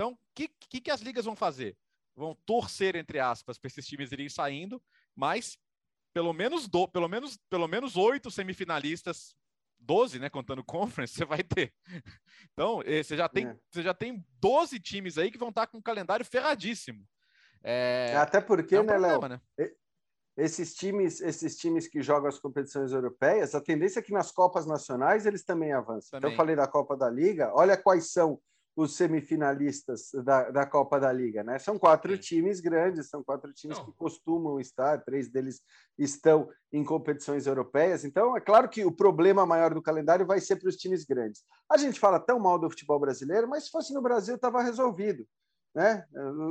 [0.00, 1.76] Então, o que, que, que as ligas vão fazer?
[2.16, 4.82] Vão torcer, entre aspas, para esses times irem saindo,
[5.14, 5.58] mas
[6.14, 9.36] pelo menos, do, pelo menos, pelo menos oito semifinalistas
[9.78, 10.30] 12, né?
[10.30, 10.64] Contando
[11.04, 11.74] conference, você vai ter.
[12.50, 13.56] Então, eh, você já tem, é.
[13.70, 17.06] você já tem 12 times aí que vão estar com um calendário ferradíssimo.
[17.62, 19.28] É, Até porque, é um né, Léo?
[19.28, 19.38] Né?
[20.34, 24.64] Esses times, esses times que jogam as competições europeias, a tendência é que nas Copas
[24.64, 26.18] Nacionais eles também avançam.
[26.18, 26.20] Também.
[26.20, 28.40] Então, eu falei da Copa da Liga, olha quais são
[28.76, 31.58] os semifinalistas da, da Copa da Liga, né?
[31.58, 32.20] São quatro Sim.
[32.20, 33.84] times grandes, são quatro times Não.
[33.84, 35.60] que costumam estar, três deles
[35.98, 38.04] estão em competições europeias.
[38.04, 41.42] Então, é claro que o problema maior do calendário vai ser para os times grandes.
[41.70, 45.26] A gente fala tão mal do futebol brasileiro, mas se fosse no Brasil, estava resolvido.
[45.74, 46.04] Né?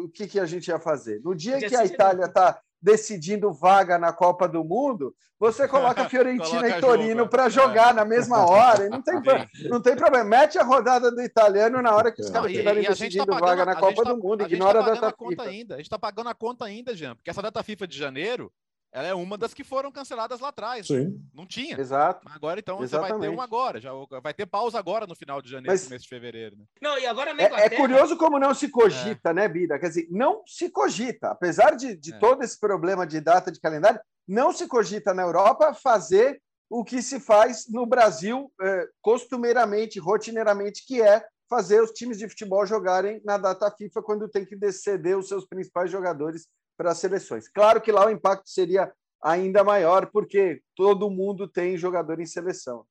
[0.04, 1.22] O que, que a gente ia fazer?
[1.24, 6.62] No dia que a Itália está decidindo vaga na Copa do Mundo, você coloca Fiorentina
[6.62, 7.50] coloca e Torino para é.
[7.50, 7.94] jogar é.
[7.94, 8.86] na mesma hora.
[8.86, 9.16] E não, tem,
[9.70, 10.26] não tem problema.
[10.26, 13.66] Mete a rodada do italiano na hora que os caras estiverem tá decidindo tá vaga
[13.66, 14.44] na Copa tá, do Mundo.
[14.44, 15.44] Ignora a, tá a data FIFA.
[15.44, 15.76] Ainda.
[15.76, 18.52] A gente está pagando a conta ainda, Jean, porque essa data FIFA de janeiro
[18.92, 20.88] ela é uma das que foram canceladas lá atrás.
[20.88, 21.22] Sim.
[21.34, 21.80] Não tinha.
[21.80, 22.28] Exato.
[22.30, 23.12] Agora, então, Exatamente.
[23.12, 23.80] você vai ter uma agora.
[23.80, 25.88] Já vai ter pausa agora no final de janeiro, Mas...
[25.88, 26.58] mês de fevereiro.
[26.58, 26.66] Né?
[26.82, 27.72] Não, e agora na Inglaterra...
[27.72, 29.34] é, é curioso como não se cogita, é.
[29.34, 29.78] né, Bida?
[29.78, 31.30] Quer dizer, não se cogita.
[31.30, 32.20] Apesar de, de é.
[32.20, 37.02] todo esse problema de data de calendário, não se cogita na Europa fazer o que
[37.02, 43.20] se faz no Brasil eh, costumeiramente, rotineiramente, que é fazer os times de futebol jogarem
[43.26, 46.48] na data FIFA quando tem que ceder os seus principais jogadores
[46.80, 47.50] para as seleções.
[47.50, 48.90] Claro que lá o impacto seria
[49.22, 52.86] ainda maior, porque todo mundo tem jogador em seleção.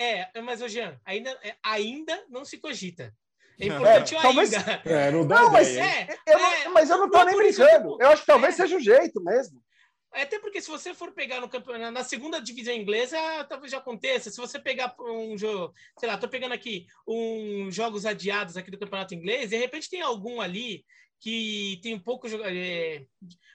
[0.00, 3.14] É, mas, ô Jean, ainda, é, ainda não se cogita.
[3.60, 4.82] É importante é, talvez, ainda.
[4.86, 7.90] É, não, não mas, é, eu não, é, mas eu não estou nem brincando.
[7.90, 8.62] Tipo, eu acho que talvez é.
[8.62, 9.62] seja o jeito mesmo.
[10.10, 14.30] Até porque se você for pegar no campeonato, na segunda divisão inglesa, talvez já aconteça.
[14.30, 18.78] Se você pegar um jogo, sei lá, tô pegando aqui um jogos adiados aqui do
[18.78, 20.82] campeonato inglês, de repente tem algum ali
[21.22, 23.06] que tem pouco é,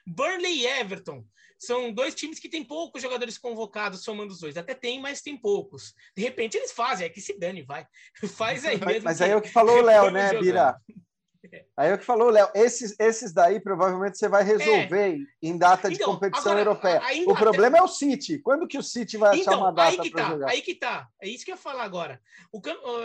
[0.06, 1.22] Burnley e Everton
[1.58, 4.56] são dois times que têm poucos jogadores convocados somando os dois.
[4.56, 5.94] Até tem, mas tem poucos.
[6.16, 7.86] De repente eles fazem, é que se dane, vai.
[8.36, 9.04] Faz aí mesmo.
[9.04, 10.80] Mas, aí é o que falou o Léo, né, Bira?
[11.76, 12.48] Aí é o que falou, Léo.
[12.54, 15.18] Esses, esses daí provavelmente você vai resolver é.
[15.40, 17.00] em data de então, competição agora, europeia.
[17.26, 18.38] O problema é o City.
[18.40, 20.50] Quando que o City vai então, achar uma data para tá, jogar?
[20.50, 21.08] Aí que tá.
[21.22, 22.20] É isso que eu ia falar agora.
[22.52, 22.60] O,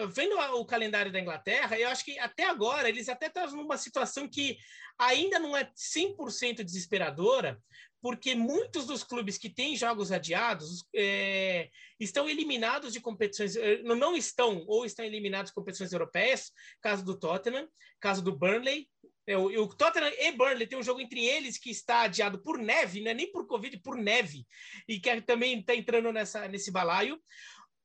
[0.07, 4.27] vendo o calendário da Inglaterra, eu acho que até agora eles até estão numa situação
[4.27, 4.57] que
[4.97, 7.59] ainda não é 100% desesperadora,
[8.03, 14.13] porque muitos dos clubes que têm jogos adiados é, estão eliminados de competições, é, não
[14.17, 17.65] estão, ou estão eliminados de competições europeias, caso do Tottenham,
[18.01, 18.89] caso do Burnley.
[19.25, 22.57] É, o, o, Tottenham e Burnley tem um jogo entre eles que está adiado por
[22.57, 24.45] neve, não é nem por Covid, por neve,
[24.85, 27.17] e que também está entrando nessa, nesse balaio.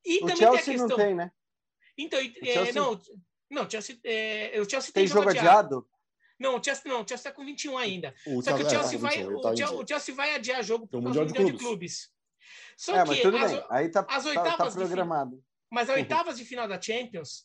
[0.05, 0.89] E o também Chelsea tem a questão...
[0.89, 1.31] não tem, né?
[1.97, 3.01] Então, é, não,
[3.49, 5.49] não, Chelsea, é, o Chelsea tem, tem jogo adiado.
[5.49, 5.89] adiado.
[6.39, 8.15] Não, o Chelsea não, o Chelsea tá com 21 ainda.
[8.27, 10.99] O Só que o Chelsea, é, vai, o, Chelsea, o Chelsea vai adiar jogo para
[10.99, 11.53] o Mundial, de, clubes.
[11.53, 12.11] de Clubes.
[12.77, 15.37] Só é, que as, aí tá, as oitavas tá, tá programado.
[15.37, 17.45] De, mas as oitavas de final da Champions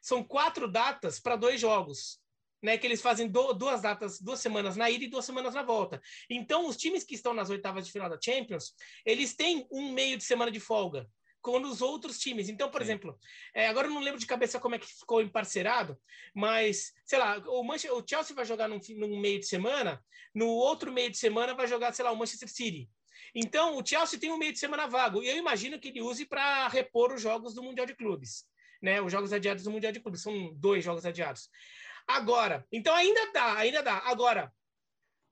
[0.00, 2.18] são quatro datas para dois jogos.
[2.62, 5.62] Né, que eles fazem do, duas datas, duas semanas na ida e duas semanas na
[5.62, 5.98] volta.
[6.28, 10.18] Então, os times que estão nas oitavas de final da Champions, eles têm um meio
[10.18, 11.08] de semana de folga
[11.40, 12.48] com os outros times.
[12.48, 12.84] Então, por Sim.
[12.84, 13.18] exemplo,
[13.54, 15.98] é, agora eu não lembro de cabeça como é que ficou emparcerado,
[16.34, 20.02] mas, sei lá, o, Manchester, o Chelsea vai jogar num, num, meio de semana,
[20.34, 22.88] no outro meio de semana vai jogar, sei lá, o Manchester City.
[23.34, 26.26] Então, o Chelsea tem um meio de semana vago, e eu imagino que ele use
[26.26, 28.48] para repor os jogos do Mundial de Clubes.
[28.82, 31.50] Né, os jogos adiados do Mundial de Clubes, são dois jogos adiados.
[32.06, 33.98] Agora, então ainda dá, ainda dá.
[34.06, 34.50] Agora,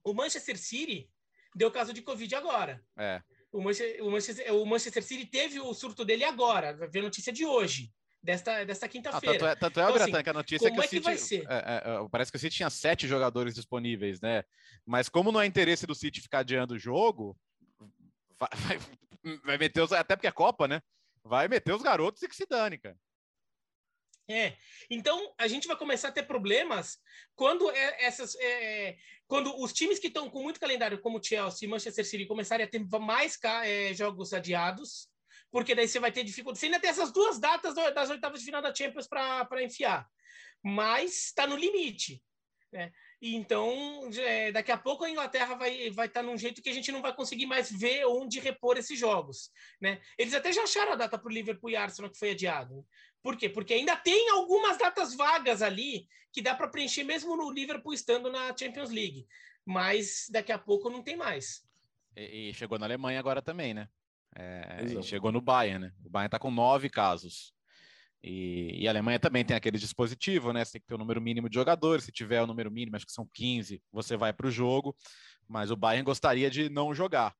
[0.04, 1.10] o Manchester City
[1.54, 2.84] deu caso de Covid agora.
[2.98, 3.22] É.
[3.50, 7.32] O Manchester, o Manchester, o Manchester City teve o surto dele agora, ver a notícia
[7.32, 7.90] de hoje,
[8.22, 9.36] desta, desta quinta-feira.
[9.36, 11.00] Ah, tanto é, tanto é então, assim, que a notícia é que, o City, que
[11.00, 11.46] vai ser?
[11.48, 14.44] É, é, é, parece que o City tinha sete jogadores disponíveis, né?
[14.84, 17.36] Mas como não é interesse do City ficar adiando o jogo,
[18.38, 18.50] vai,
[19.22, 19.92] vai, vai meter os.
[19.92, 20.82] Até porque é Copa, né?
[21.24, 22.96] Vai meter os garotos e que se dane, cara.
[24.30, 24.54] É,
[24.90, 26.98] então a gente vai começar a ter problemas
[27.34, 28.94] quando é, essas, é,
[29.26, 32.68] quando os times que estão com muito calendário, como Chelsea e Manchester City, começarem a
[32.68, 35.08] ter mais é, jogos adiados,
[35.50, 36.60] porque daí você vai ter dificuldade.
[36.60, 40.06] Você ainda tem essas duas datas das oitavas de final da Champions para enfiar,
[40.62, 42.22] mas está no limite.
[42.70, 42.92] Né?
[43.20, 46.72] Então, é, daqui a pouco a Inglaterra vai estar vai tá num jeito que a
[46.72, 49.50] gente não vai conseguir mais ver onde repor esses jogos.
[49.80, 50.00] Né?
[50.16, 52.86] Eles até já acharam a data para o Liverpool e Arsenal que foi adiado.
[53.22, 53.48] Por quê?
[53.48, 58.30] Porque ainda tem algumas datas vagas ali que dá para preencher mesmo no Liverpool estando
[58.30, 59.26] na Champions League.
[59.64, 61.64] Mas daqui a pouco não tem mais.
[62.16, 63.88] E, e chegou na Alemanha agora também, né?
[64.34, 65.92] É, chegou no Bayern, né?
[66.04, 67.52] O Bayern está com nove casos.
[68.22, 70.64] E, e, a Alemanha também tem aquele dispositivo, né?
[70.64, 72.04] Você tem que ter o número mínimo de jogadores.
[72.04, 74.96] Se tiver o número mínimo, acho que são 15, você vai para o jogo.
[75.46, 77.34] Mas o Bayern gostaria de não jogar.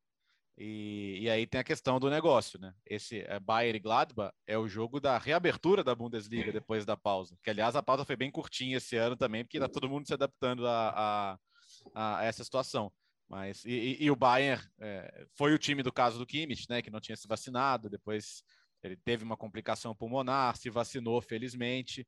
[0.61, 2.75] E, e, aí tem a questão do negócio, né?
[2.85, 7.39] Esse é, Bayern e Gladbach é o jogo da reabertura da Bundesliga depois da pausa.
[7.45, 10.15] Que, aliás, a pausa foi bem curtinha esse ano também, porque está todo mundo se
[10.15, 11.39] adaptando a,
[11.95, 12.93] a, a essa situação.
[13.29, 16.83] Mas, e, e o Bayern é, foi o time do caso do Kimmich, né?
[16.83, 18.43] Que não tinha se vacinado, depois
[18.83, 22.05] ele teve uma complicação pulmonar, se vacinou, felizmente.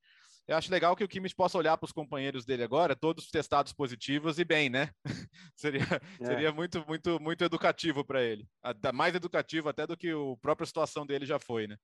[0.48, 3.72] Eu acho legal que o Kimmich possa olhar para os companheiros dele agora, todos testados
[3.72, 4.90] positivos e bem, né?
[5.54, 5.82] seria
[6.20, 6.24] é.
[6.24, 8.48] seria muito, muito, muito educativo para ele.
[8.92, 11.76] Mais educativo até do que a própria situação dele já foi, né?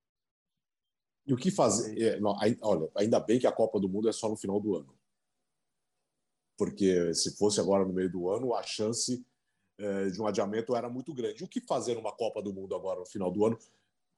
[1.27, 2.01] E o que fazer?
[2.01, 4.77] É, não, olha, ainda bem que a Copa do Mundo é só no final do
[4.77, 4.97] ano.
[6.57, 9.25] Porque se fosse agora no meio do ano, a chance
[9.79, 11.45] é, de um adiamento era muito grande.
[11.45, 13.59] O que fazer numa Copa do Mundo agora no final do ano?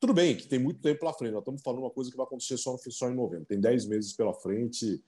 [0.01, 2.25] Tudo bem que tem muito tempo pela frente, nós estamos falando uma coisa que vai
[2.25, 3.47] acontecer só, só em novembro.
[3.47, 5.03] Tem 10 meses pela frente,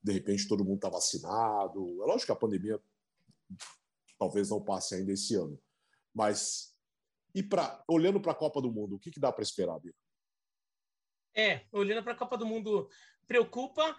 [0.00, 2.02] de repente todo mundo está vacinado.
[2.02, 2.80] É lógico que a pandemia
[4.16, 5.60] talvez não passe ainda esse ano.
[6.14, 6.76] Mas,
[7.34, 9.94] e para olhando para a Copa do Mundo, o que, que dá para esperar, Bia?
[11.34, 12.88] É, olhando para a Copa do Mundo,
[13.26, 13.96] preocupa.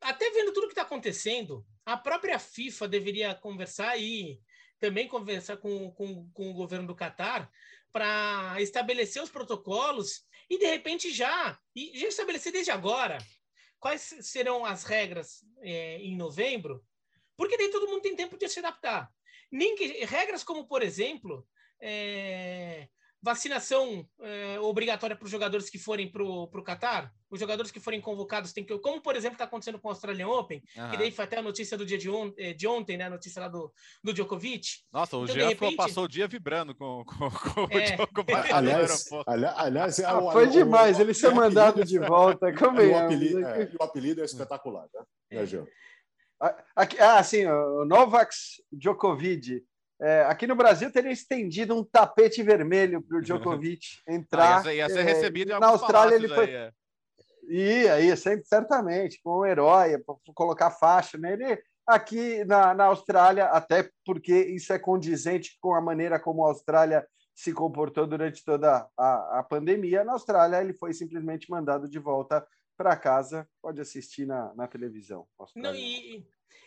[0.00, 4.42] Até vendo tudo que está acontecendo, a própria FIFA deveria conversar e
[4.80, 7.48] também conversar com, com, com o governo do Catar
[7.92, 13.18] para estabelecer os protocolos e, de repente, já, e já estabelecer desde agora
[13.78, 16.84] quais serão as regras é, em novembro,
[17.36, 19.10] porque daí todo mundo tem tempo de se adaptar.
[19.50, 21.46] Nem que, regras como, por exemplo,
[21.80, 22.88] é,
[23.22, 27.12] vacinação é, obrigatória para os jogadores que forem para o Catar?
[27.30, 28.76] Os jogadores que forem convocados têm que.
[28.78, 30.90] Como, por exemplo, está acontecendo com o Australian Open, uhum.
[30.90, 33.04] que daí foi até a notícia do dia de, on, eh, de ontem, né?
[33.04, 33.72] A notícia lá do,
[34.04, 34.80] do Djokovic.
[34.92, 35.76] Nossa, o então, Jean repente...
[35.76, 37.94] passou o dia vibrando com, com, com é.
[37.94, 38.52] o Djokovic.
[38.52, 39.08] aliás,
[39.56, 42.52] aliás é, ah, foi o, demais, o, ele ser mandado de volta.
[42.58, 45.66] Como é, o, apelido, é, o apelido é espetacular, né, né Jean?
[46.98, 48.34] Ah, sim, o Novak
[48.72, 49.64] Djokovic
[50.02, 54.66] é, aqui no Brasil teria estendido um tapete vermelho para o Djokovic entrar.
[54.66, 56.44] Ah, ia, ser, ia ser é, recebido é, Na Austrália ele foi.
[56.46, 56.72] Aí, é.
[57.48, 61.62] Ia, ia, sempre, certamente, com um herói, para colocar faixa nele.
[61.86, 67.06] Aqui na, na Austrália, até porque isso é condizente com a maneira como a Austrália
[67.34, 70.04] se comportou durante toda a, a pandemia.
[70.04, 72.44] Na Austrália, ele foi simplesmente mandado de volta
[72.76, 73.48] para casa.
[73.60, 75.26] Pode assistir na, na televisão.
[75.54, 76.24] Não, e,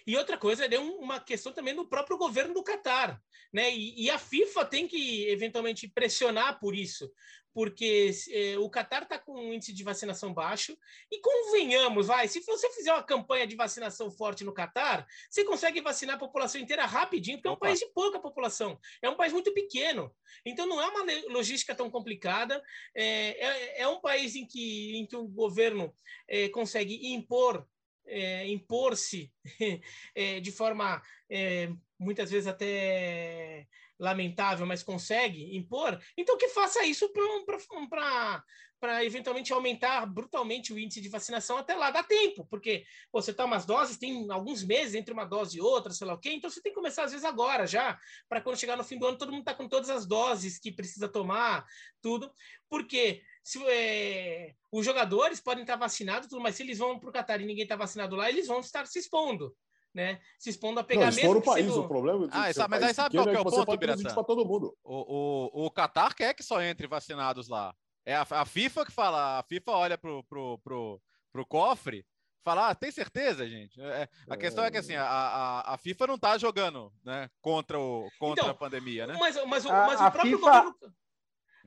[0.07, 3.19] e outra coisa, é uma questão também do próprio governo do Catar,
[3.51, 3.73] né?
[3.73, 7.11] E, e, a FIFA tem que eventualmente pressionar por isso,
[7.55, 10.77] porque é, o Catar está com um índice de vacinação baixo
[11.09, 15.79] e convenhamos, vai, se você fizer uma campanha de vacinação forte no Catar, você consegue
[15.79, 17.65] vacinar a população inteira rapidinho, porque Opa.
[17.65, 20.13] é um país de pouca população, é um país muito pequeno,
[20.45, 22.61] então não é uma logística tão complicada,
[22.93, 25.95] é, é, é um país em que, em que o governo
[26.27, 27.65] é, consegue impor
[28.08, 29.32] é, impor-se
[30.16, 37.12] é, de forma é, muitas vezes até lamentável, mas consegue impor, então que faça isso
[37.12, 41.91] para eventualmente aumentar brutalmente o índice de vacinação até lá.
[41.91, 45.93] Dá tempo, porque você toma umas doses, tem alguns meses entre uma dose e outra,
[45.93, 47.97] sei lá o quê, então você tem que começar às vezes agora já,
[48.28, 50.72] para quando chegar no fim do ano todo mundo está com todas as doses que
[50.72, 51.66] precisa tomar,
[52.01, 52.30] tudo,
[52.70, 57.13] porque se, é, os jogadores podem estar vacinados, tudo, mas se eles vão para o
[57.13, 59.55] Catar e ninguém está vacinado lá, eles vão estar se expondo.
[59.93, 60.19] Né?
[60.39, 61.37] Se expondo a pegar não, mesmo.
[61.37, 61.81] o país, sendo...
[61.81, 62.27] o problema.
[62.31, 64.23] Ah, essa, mas aí sabe qual é, é o ponto, Biratã?
[64.23, 64.75] todo mundo.
[64.83, 67.73] O, o, o Qatar quer que só entre vacinados lá.
[68.03, 72.03] É a, a FIFA que fala, a FIFA olha pro, pro, pro, pro cofre
[72.43, 73.79] fala, ah, tem certeza, gente?
[73.79, 77.79] É, a questão é que assim, a, a, a FIFA não está jogando né, contra,
[77.79, 79.15] o, contra então, a pandemia, né?
[79.19, 80.51] Mas, mas, mas a, o próprio FIFA...
[80.51, 80.95] governo.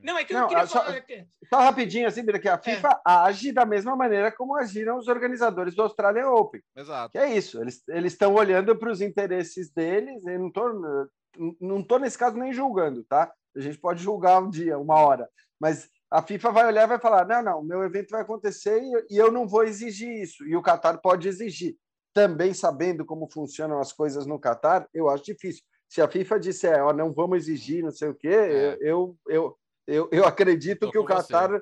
[0.01, 1.03] Não, é que eu não, queria só, falar.
[1.49, 3.01] Só rapidinho, assim, que a FIFA é.
[3.05, 6.61] age da mesma maneira como agiram os organizadores do Australian Open.
[6.75, 7.11] Exato.
[7.11, 11.09] Que é isso, eles estão olhando para os interesses deles, eu não estou
[11.59, 13.31] não tô nesse caso nem julgando, tá?
[13.55, 15.29] A gente pode julgar um dia, uma hora,
[15.59, 19.17] mas a FIFA vai olhar e vai falar: não, não, meu evento vai acontecer e
[19.17, 20.45] eu não vou exigir isso.
[20.45, 21.77] E o Qatar pode exigir.
[22.13, 25.63] Também sabendo como funcionam as coisas no Qatar, eu acho difícil.
[25.87, 28.77] Se a FIFA disser, ó, oh, não vamos exigir, não sei o quê, é.
[28.81, 29.57] eu, eu,
[29.89, 31.61] eu, eu acredito que o Qatar.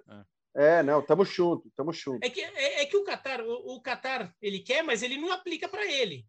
[0.55, 0.79] É.
[0.79, 0.83] é.
[0.83, 2.21] não, estamos juntos, estamos juntos.
[2.23, 5.31] É que, é, é, que o Qatar, o, o Qatar, ele quer, mas ele não
[5.31, 6.25] aplica para ele.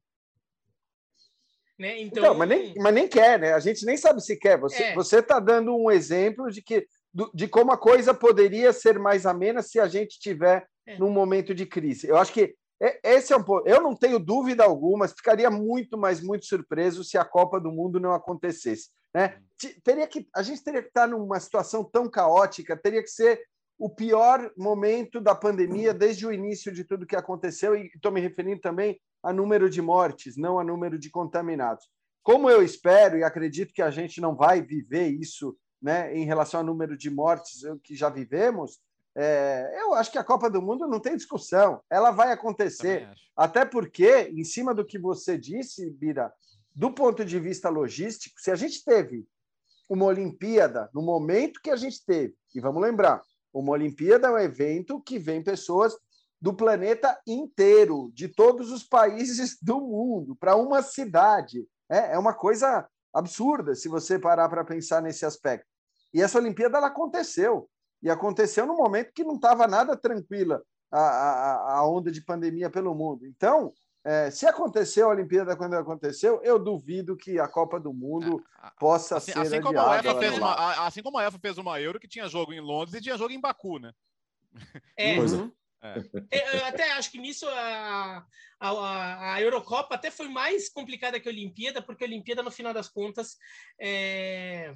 [1.78, 2.00] Né?
[2.00, 3.52] Então, então, mas, nem, mas nem quer, né?
[3.52, 4.58] A gente nem sabe se quer.
[4.58, 5.18] Você é.
[5.20, 6.86] está dando um exemplo de que
[7.34, 10.98] de como a coisa poderia ser mais amena se a gente tiver é.
[10.98, 12.06] num momento de crise.
[12.06, 12.54] Eu acho que
[13.02, 13.66] esse é um ponto.
[13.68, 17.98] Eu não tenho dúvida alguma, ficaria muito, mas muito surpreso se a Copa do Mundo
[17.98, 18.90] não acontecesse.
[19.14, 19.38] Né?
[19.82, 23.42] Teria que, a gente teria que estar numa situação tão caótica, teria que ser
[23.78, 28.20] o pior momento da pandemia desde o início de tudo que aconteceu, e estou me
[28.20, 31.88] referindo também a número de mortes, não a número de contaminados.
[32.22, 36.60] como eu espero e acredito que a gente não vai viver isso né, em relação
[36.60, 38.80] ao número de mortes que já vivemos,
[39.16, 43.08] é, eu acho que a Copa do Mundo não tem discussão, ela vai acontecer.
[43.36, 46.32] Até porque, em cima do que você disse, Bira,
[46.78, 49.26] do ponto de vista logístico, se a gente teve
[49.90, 53.20] uma Olimpíada no momento que a gente teve, e vamos lembrar,
[53.52, 55.92] uma Olimpíada é um evento que vem pessoas
[56.40, 61.66] do planeta inteiro, de todos os países do mundo, para uma cidade.
[61.90, 65.66] É, é uma coisa absurda se você parar para pensar nesse aspecto.
[66.14, 67.68] E essa Olimpíada ela aconteceu.
[68.00, 70.62] E aconteceu num momento que não estava nada tranquila
[70.92, 73.26] a, a, a, onda de pandemia pelo mundo.
[73.26, 73.72] Então,
[74.08, 78.70] é, se aconteceu a Olimpíada quando aconteceu, eu duvido que a Copa do Mundo é,
[78.80, 81.78] possa assim, ser assim como, a UEFA fez uma, assim como a UEFA fez uma
[81.78, 83.92] Euro que tinha jogo em Londres e tinha jogo em Baku, né?
[84.96, 85.52] É, uhum.
[85.82, 86.56] É.
[86.56, 88.26] Eu até acho que nisso a,
[88.58, 92.72] a, a, Eurocopa até foi mais complicada que a Olimpíada, porque a Olimpíada, no final
[92.72, 93.36] das contas,
[93.78, 94.72] é...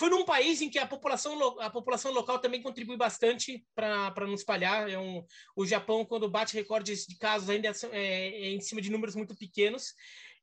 [0.00, 4.32] foi num país em que a população, a população local também contribui bastante para não
[4.32, 4.88] espalhar.
[4.88, 5.22] É um,
[5.54, 9.36] o Japão, quando bate recordes de casos, ainda é, é, em cima de números muito
[9.36, 9.94] pequenos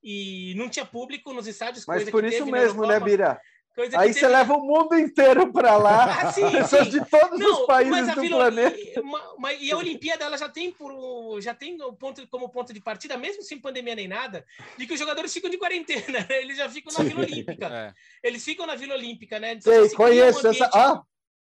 [0.04, 1.88] e não tinha público nos estádios.
[1.88, 3.42] Mas por isso mesmo, né, Bira?
[3.78, 4.32] Coisa Aí você teve...
[4.32, 7.00] leva o mundo inteiro para lá, ah, sim, pessoas sim.
[7.00, 8.38] de todos Não, os países do Vila...
[8.38, 9.02] planeta.
[9.02, 12.82] Uma, e a Olimpíada ela já tem por já tem o ponto como ponto de
[12.82, 14.44] partida, mesmo sem pandemia nem nada,
[14.76, 17.68] de que os jogadores ficam de quarentena, eles já ficam na Vila Olímpica.
[17.68, 17.94] É.
[18.28, 19.52] Eles ficam na Vila Olímpica, né?
[19.52, 20.64] Então, Sei, conheço um ambiente...
[20.64, 20.72] essa.
[20.76, 21.04] Ah,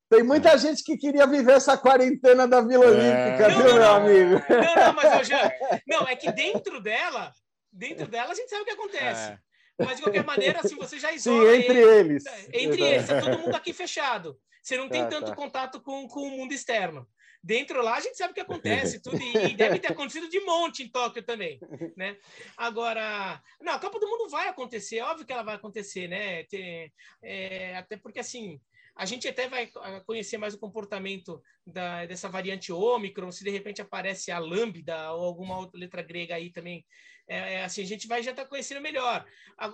[0.09, 0.57] tem muita é.
[0.57, 2.87] gente que queria viver essa quarentena da Vila é.
[2.87, 3.95] Olímpica, não, viu, não, meu não.
[3.95, 4.45] amigo?
[4.49, 5.51] Não, não, mas eu já.
[5.85, 7.33] Não, é que dentro dela,
[7.69, 9.37] dentro dela a gente sabe o que acontece.
[9.79, 9.85] É.
[9.85, 11.51] Mas, de qualquer maneira, assim, você já isola...
[11.51, 12.23] Sim, entre ele, eles.
[12.53, 14.39] Entre eles, tá todo mundo aqui fechado.
[14.61, 15.35] Você não tem ah, tanto tá.
[15.35, 17.07] contato com, com o mundo externo.
[17.43, 20.83] Dentro lá, a gente sabe o que acontece, tudo, e deve ter acontecido de monte
[20.83, 21.59] em Tóquio também,
[21.97, 22.15] né?
[22.55, 26.45] Agora, não, a Copa do Mundo vai acontecer, óbvio que ela vai acontecer, né?
[26.45, 26.89] Tem,
[27.21, 28.61] é, até porque, assim,
[28.95, 29.69] a gente até vai
[30.05, 35.25] conhecer mais o comportamento da, dessa variante Ômicron, se de repente aparece a lambda ou
[35.25, 36.85] alguma outra letra grega aí também
[37.27, 39.25] é, é, assim, a gente vai já estar tá conhecendo melhor.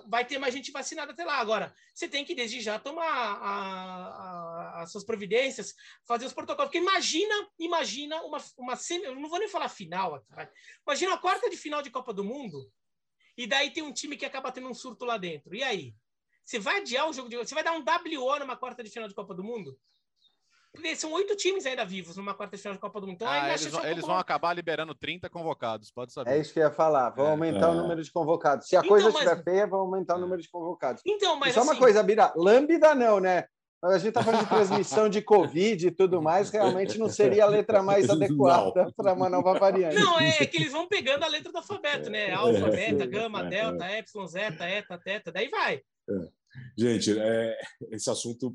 [0.08, 1.38] Vai ter mais gente vacinada até lá.
[1.38, 5.74] Agora, você tem que, desde já, tomar a, a, as suas providências,
[6.06, 6.70] fazer os protocolos.
[6.70, 10.24] Porque imagina, imagina uma, uma semi, eu não vou nem falar final,
[10.86, 12.72] imagina a quarta de final de Copa do Mundo,
[13.38, 15.56] e daí tem um time que acaba tendo um surto lá dentro.
[15.56, 15.96] E aí?
[16.44, 17.38] Você vai adiar o jogo de.
[17.38, 19.80] Você vai dar um WO numa quarta de final de Copa do Mundo?
[20.80, 23.16] Porque são oito times ainda vivos numa quarta final de Copa do Mundo.
[23.16, 26.32] Então, ah, eles, vão, eles vão acabar liberando 30 convocados, pode saber.
[26.32, 27.10] É isso que eu ia falar.
[27.10, 27.72] Vão é, aumentar é.
[27.72, 28.68] o número de convocados.
[28.68, 31.02] Se a então, coisa estiver feia, vão aumentar o número de convocados.
[31.06, 31.52] Então, mas.
[31.52, 31.70] E só assim...
[31.70, 33.46] uma coisa, Bira, lambda não, né?
[33.82, 37.48] A gente está falando de transmissão de Covid e tudo mais, realmente não seria a
[37.48, 39.96] letra mais adequada para uma nova variante.
[39.96, 42.32] Não, é que eles vão pegando a letra do alfabeto, né?
[42.32, 44.00] Alfa, é, beta, gama, é, delta, é.
[44.00, 45.76] epsilon, zeta, eta, teta, daí vai.
[45.76, 46.40] É.
[46.78, 47.16] Gente,
[47.92, 48.54] esse assunto,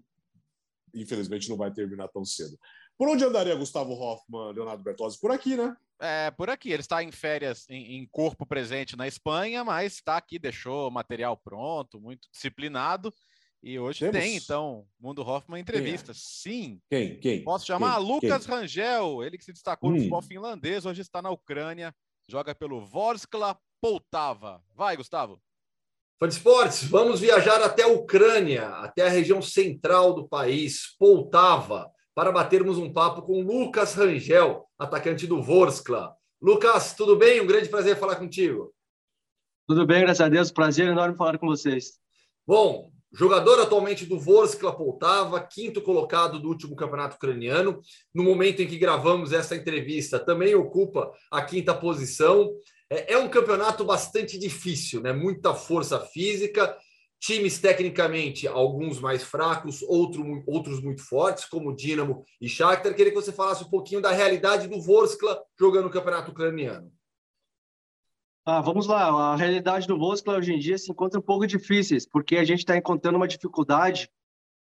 [0.95, 2.59] infelizmente, não vai terminar tão cedo.
[2.97, 5.21] Por onde andaria Gustavo Hoffman, Leonardo Bertozzi?
[5.21, 5.77] Por aqui, né?
[6.01, 6.71] É, por aqui.
[6.71, 10.91] Ele está em férias, em, em corpo presente na Espanha, mas está aqui, deixou o
[10.91, 13.13] material pronto, muito disciplinado.
[13.63, 14.17] E hoje Temos?
[14.19, 16.13] tem, então, Mundo Hoffman entrevista.
[16.13, 16.15] É?
[16.15, 16.81] Sim.
[16.89, 17.19] Quem?
[17.19, 17.43] Quem?
[17.43, 18.07] Posso chamar Quem?
[18.07, 18.55] Lucas Quem?
[18.55, 19.93] Rangel, ele que se destacou hum.
[19.95, 21.95] no futebol finlandês, hoje está na Ucrânia,
[22.29, 24.63] joga pelo Vorskla Poltava.
[24.75, 25.41] Vai, Gustavo.
[26.19, 31.91] Fã de esportes, vamos viajar até a Ucrânia, até a região central do país, Poltava
[32.15, 36.15] para batermos um papo com Lucas Rangel, atacante do Vorskla.
[36.41, 37.41] Lucas, tudo bem?
[37.41, 38.73] Um grande prazer falar contigo.
[39.67, 40.53] Tudo bem, graças a Deus.
[40.53, 41.99] Prazer enorme falar com vocês.
[42.47, 47.81] Bom, jogador atualmente do Vorskla Poltava, quinto colocado do último campeonato ucraniano.
[48.15, 52.53] No momento em que gravamos essa entrevista, também ocupa a quinta posição.
[52.95, 55.13] É, é um campeonato bastante difícil, né?
[55.13, 56.77] Muita força física
[57.25, 62.95] times tecnicamente, alguns mais fracos, outro, outros muito fortes, como Dinamo e Shakhtar.
[62.95, 66.93] Queria que você falasse um pouquinho da realidade do Vorskla jogando o campeonato ucraniano.
[68.45, 69.09] Ah, vamos lá.
[69.33, 72.59] A realidade do Vorskla hoje em dia se encontra um pouco difíceis, porque a gente
[72.59, 74.11] está encontrando uma dificuldade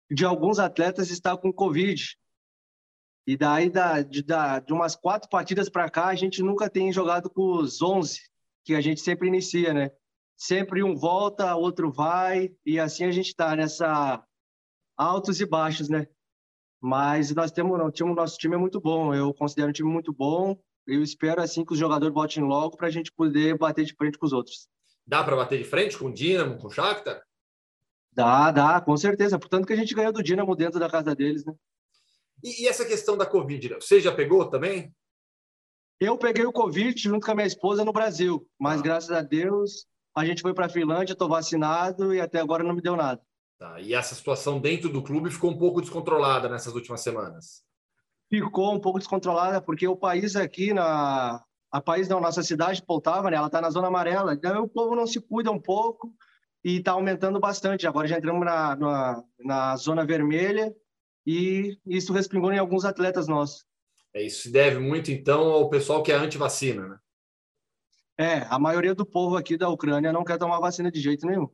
[0.09, 2.17] de alguns atletas estar com Covid.
[3.28, 6.91] E daí, da, de, da, de umas quatro partidas para cá, a gente nunca tem
[6.91, 8.19] jogado com os 11,
[8.63, 9.91] que a gente sempre inicia, né?
[10.36, 14.23] sempre um volta, outro vai, e assim a gente está nessa
[14.97, 16.07] altos e baixos, né?
[16.82, 20.13] Mas nós temos, não, time, nosso time é muito bom, eu considero um time muito
[20.13, 23.95] bom, eu espero assim que os jogadores voltem logo para a gente poder bater de
[23.95, 24.67] frente com os outros.
[25.07, 27.23] Dá para bater de frente com o Dinamo, com o Shakhtar?
[28.11, 29.39] Dá, dá, com certeza.
[29.39, 31.53] Portanto que a gente ganhou do Dinamo dentro da casa deles, né?
[32.45, 34.93] E, e essa questão da Covid, você já pegou também?
[35.99, 38.83] Eu peguei o Covid junto com a minha esposa no Brasil, mas ah.
[38.83, 42.75] graças a Deus a gente foi para a Finlândia, estou vacinado e até agora não
[42.75, 43.19] me deu nada.
[43.57, 47.63] Tá, e essa situação dentro do clube ficou um pouco descontrolada nessas últimas semanas?
[48.29, 53.31] Ficou um pouco descontrolada, porque o país aqui, na, a país da nossa cidade, Poltava,
[53.31, 56.13] né, ela está na zona amarela, então o povo não se cuida um pouco
[56.63, 57.87] e está aumentando bastante.
[57.87, 60.73] Agora já entramos na, na, na zona vermelha
[61.26, 63.65] e isso respingou em alguns atletas nossos.
[64.13, 66.97] É, isso se deve muito, então, ao pessoal que é anti-vacina, né?
[68.17, 71.49] É, a maioria do povo aqui da Ucrânia não quer tomar vacina de jeito nenhum.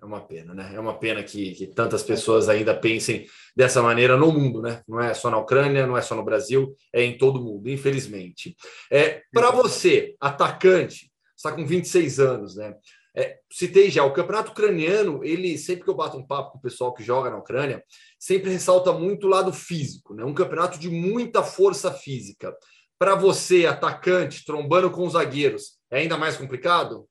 [0.00, 0.72] É uma pena, né?
[0.74, 4.82] É uma pena que, que, tantas pessoas ainda pensem dessa maneira no mundo, né?
[4.88, 8.56] Não é só na Ucrânia, não é só no Brasil, é em todo mundo, infelizmente.
[8.90, 12.74] É, Para você, atacante, está com 26 anos, né?
[13.14, 16.62] É, citei já, o campeonato ucraniano, ele, sempre que eu bato um papo com o
[16.62, 17.84] pessoal que joga na Ucrânia,
[18.18, 20.24] sempre ressalta muito o lado físico, né?
[20.24, 22.56] Um campeonato de muita força física.
[22.98, 27.06] Para você, atacante, trombando com os zagueiros, é ainda mais complicado?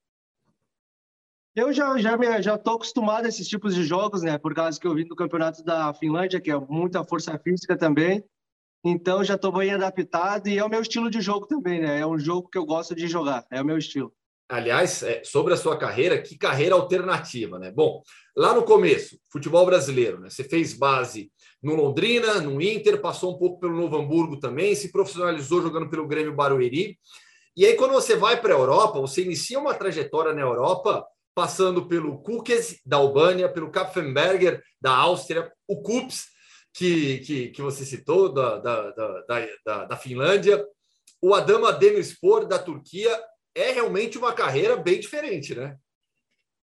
[1.54, 4.38] Eu já já já estou acostumado a esses tipos de jogos, né?
[4.38, 8.24] Por causa que eu vim do campeonato da Finlândia, que é muita força física também.
[8.84, 12.00] Então já estou bem adaptado e é o meu estilo de jogo também, né?
[12.00, 14.12] É um jogo que eu gosto de jogar, é o meu estilo.
[14.52, 17.72] Aliás, é, sobre a sua carreira, que carreira alternativa, né?
[17.72, 18.04] Bom,
[18.36, 20.30] lá no começo, futebol brasileiro, né?
[20.30, 21.32] Você fez base
[21.64, 26.06] no Londrina, no Inter, passou um pouco pelo Novo Hamburgo também, se profissionalizou jogando pelo
[26.06, 27.00] Grêmio Barueri.
[27.56, 31.88] E aí, quando você vai para a Europa, você inicia uma trajetória na Europa, passando
[31.88, 36.26] pelo Kukes da Albânia, pelo Kapfenberger da Áustria, o Kups,
[36.74, 39.24] que, que, que você citou, da, da, da,
[39.66, 40.62] da, da Finlândia,
[41.22, 43.18] o Adama Demirspor da Turquia
[43.56, 45.78] é realmente uma carreira bem diferente, né?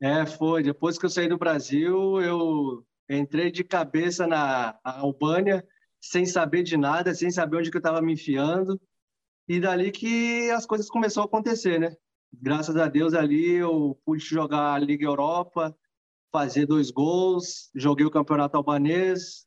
[0.00, 0.62] É, foi.
[0.62, 5.66] Depois que eu saí do Brasil, eu entrei de cabeça na Albânia,
[6.00, 8.80] sem saber de nada, sem saber onde que eu estava me enfiando.
[9.48, 11.96] E dali que as coisas começaram a acontecer, né?
[12.32, 15.74] Graças a Deus ali eu pude jogar a Liga Europa,
[16.30, 19.46] fazer dois gols, joguei o Campeonato Albanês,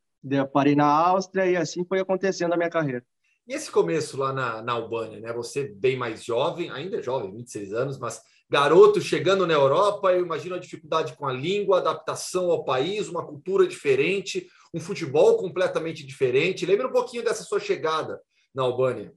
[0.52, 3.06] parei na Áustria e assim foi acontecendo a minha carreira.
[3.46, 5.32] E esse começo lá na, na Albânia, né?
[5.32, 10.24] Você bem mais jovem, ainda é jovem, 26 anos, mas garoto chegando na Europa, eu
[10.24, 16.06] imagino a dificuldade com a língua, adaptação ao país, uma cultura diferente, um futebol completamente
[16.06, 16.66] diferente.
[16.66, 18.20] Lembra um pouquinho dessa sua chegada
[18.54, 19.12] na Albânia?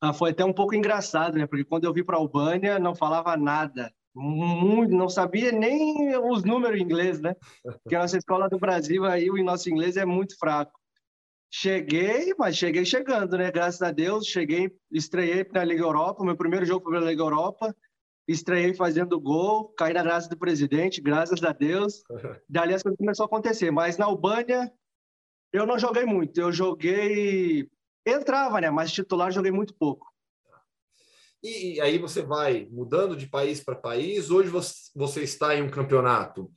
[0.00, 1.46] Ah, foi até um pouco engraçado, né?
[1.46, 3.92] Porque quando eu vim para a Albânia, não falava nada.
[4.14, 7.36] Muito, não sabia nem os números em inglês, né?
[7.62, 10.79] Porque a nossa escola do Brasil aí, o nosso inglês é muito fraco.
[11.52, 13.50] Cheguei, mas cheguei chegando, né?
[13.50, 17.74] Graças a Deus, cheguei, estreiei na Liga Europa, meu primeiro jogo foi na Liga Europa,
[18.28, 22.04] estreiei fazendo gol, caí na graça do presidente, graças a Deus.
[22.48, 24.72] Dali as coisas começaram a acontecer, mas na Albânia
[25.52, 27.68] eu não joguei muito, eu joguei
[28.06, 28.70] entrava, né?
[28.70, 30.06] Mas titular joguei muito pouco.
[31.42, 34.30] E aí você vai mudando de país para país.
[34.30, 34.50] Hoje
[34.94, 36.50] você está em um campeonato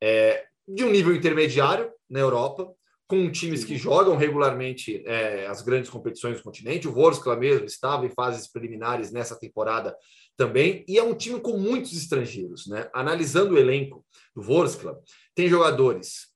[0.00, 2.72] é, de um nível intermediário na Europa,
[3.12, 6.88] com times que jogam regularmente é, as grandes competições do continente.
[6.88, 9.94] O Vorskla mesmo estava em fases preliminares nessa temporada
[10.34, 12.66] também, e é um time com muitos estrangeiros.
[12.66, 12.88] Né?
[12.94, 14.02] Analisando o elenco
[14.34, 14.98] do Vorskla,
[15.34, 16.28] tem jogadores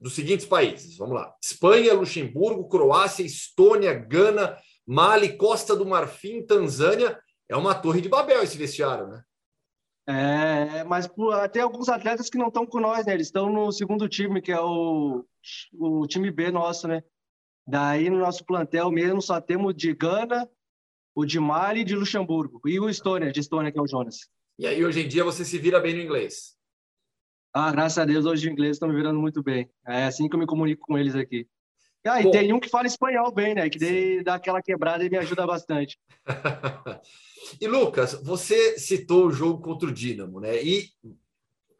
[0.00, 7.16] dos seguintes países, vamos lá: Espanha, Luxemburgo, Croácia, Estônia, Gana, Mali, Costa do Marfim, Tanzânia.
[7.48, 9.22] É uma torre de Babel esse vestiário, né?
[10.06, 11.08] É, mas
[11.52, 13.14] tem alguns atletas que não estão com nós, né?
[13.14, 15.24] Eles estão no segundo time, que é o,
[15.72, 17.02] o time B nosso, né?
[17.66, 20.48] Daí no nosso plantel mesmo só temos de Gana,
[21.14, 22.60] o de Mali e de Luxemburgo.
[22.68, 24.28] E o Estônia, de Estônia, que é o Jonas.
[24.58, 26.54] E aí hoje em dia você se vira bem no inglês?
[27.52, 29.70] Ah, graças a Deus hoje o inglês está me virando muito bem.
[29.86, 31.48] É assim que eu me comunico com eles aqui.
[32.06, 33.68] Ah, e Bom, tem um que fala espanhol bem, né?
[33.70, 35.98] Que daí dá aquela quebrada e me ajuda bastante.
[37.60, 40.62] e Lucas, você citou o jogo contra o Dínamo, né?
[40.62, 40.90] E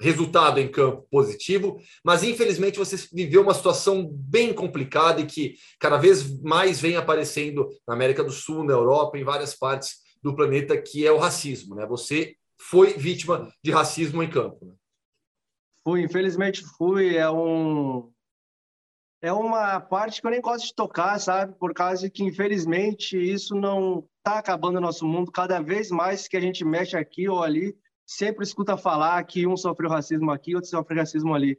[0.01, 5.97] resultado em campo positivo, mas infelizmente você viveu uma situação bem complicada e que cada
[5.97, 10.81] vez mais vem aparecendo na América do Sul, na Europa, em várias partes do planeta,
[10.81, 11.87] que é o racismo, né?
[11.87, 14.65] Você foi vítima de racismo em campo.
[14.65, 14.73] Né?
[15.83, 17.17] Fui, infelizmente fui.
[17.17, 18.11] É um
[19.25, 21.55] é uma parte que eu nem gosto de tocar, sabe?
[21.59, 25.33] Por causa que, infelizmente, isso não está acabando no nosso mundo.
[25.33, 27.75] Cada vez mais que a gente mexe aqui ou ali,
[28.07, 31.59] sempre escuta falar que um sofreu racismo aqui, outro sofreu racismo ali.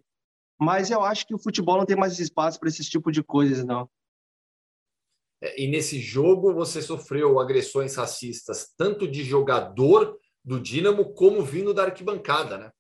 [0.62, 3.66] Mas eu acho que o futebol não tem mais espaço para esse tipo de coisas,
[3.66, 3.90] não.
[5.42, 11.74] É, e nesse jogo você sofreu agressões racistas, tanto de jogador do Dínamo, como vindo
[11.74, 12.72] da arquibancada, né?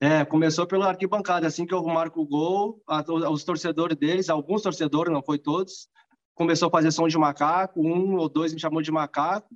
[0.00, 1.46] É, começou pela arquibancada.
[1.46, 5.88] Assim que eu marco o gol, a, os torcedores deles, alguns torcedores, não foi todos,
[6.34, 7.80] começou a fazer som de macaco.
[7.80, 9.48] Um ou dois me chamou de macaco.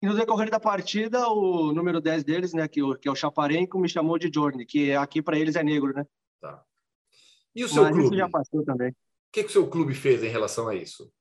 [0.00, 3.80] E no decorrer da partida, o número 10 deles, né, que, que é o Chaparenco,
[3.80, 6.06] me chamou de Journey, que aqui para eles é negro, né?
[6.40, 6.62] Tá.
[7.54, 8.06] E o seu Mas clube?
[8.06, 8.90] isso já passou também.
[8.90, 8.94] O
[9.32, 11.12] que, que o seu clube fez em relação a isso?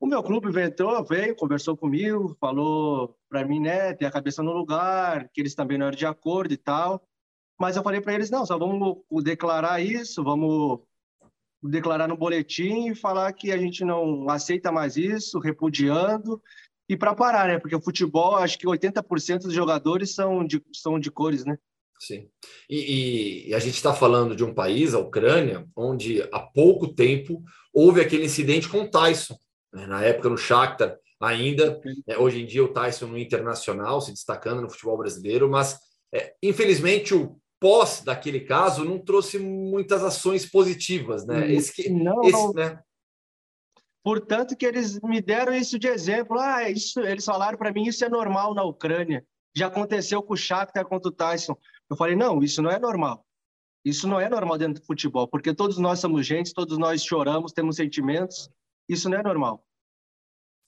[0.00, 4.52] O meu clube entrou, veio, conversou comigo, falou para mim, né, ter a cabeça no
[4.52, 7.06] lugar, que eles também não eram de acordo e tal.
[7.58, 10.80] Mas eu falei para eles, não, só vamos declarar isso, vamos
[11.62, 16.42] declarar no boletim e falar que a gente não aceita mais isso, repudiando,
[16.88, 17.58] e para parar, né?
[17.58, 21.56] Porque o futebol, acho que 80% dos jogadores são de, são de cores, né?
[21.98, 22.28] Sim.
[22.68, 27.42] E, e, a gente está falando de um país, a Ucrânia, onde há pouco tempo
[27.72, 29.38] houve aquele incidente com o Tyson,
[29.72, 29.86] né?
[29.86, 32.18] na época no Shakhtar ainda, né?
[32.18, 35.78] hoje em dia o Tyson no Internacional, se destacando no futebol brasileiro, mas
[36.12, 41.50] é, infelizmente o pós daquele caso não trouxe muitas ações positivas, né?
[41.52, 42.52] Esse, que, não, esse, não.
[42.52, 42.80] né?
[44.02, 46.38] Portanto, que eles me deram isso de exemplo.
[46.38, 49.24] Ah, isso, eles falaram para mim isso é normal na Ucrânia.
[49.56, 51.56] Já aconteceu com o Shakhtar contra o Tyson.
[51.88, 53.24] Eu falei, não, isso não é normal.
[53.84, 57.52] Isso não é normal dentro do futebol, porque todos nós somos gente, todos nós choramos,
[57.52, 58.50] temos sentimentos.
[58.88, 59.64] Isso não é normal.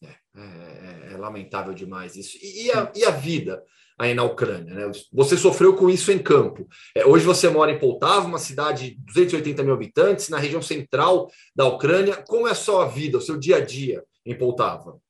[0.03, 2.39] É, é, é lamentável demais isso.
[2.41, 3.65] E, e, a, e a vida?
[3.99, 4.75] Aí na Ucrânia.
[4.75, 4.93] Né?
[5.13, 6.69] Você sofreu com isso em campo.
[6.95, 11.31] É, hoje você mora em Poltava, uma cidade de 280 mil habitantes, na região central
[11.55, 12.23] da Ucrânia.
[12.27, 15.01] Como é a sua vida, o seu dia a dia em Poltava?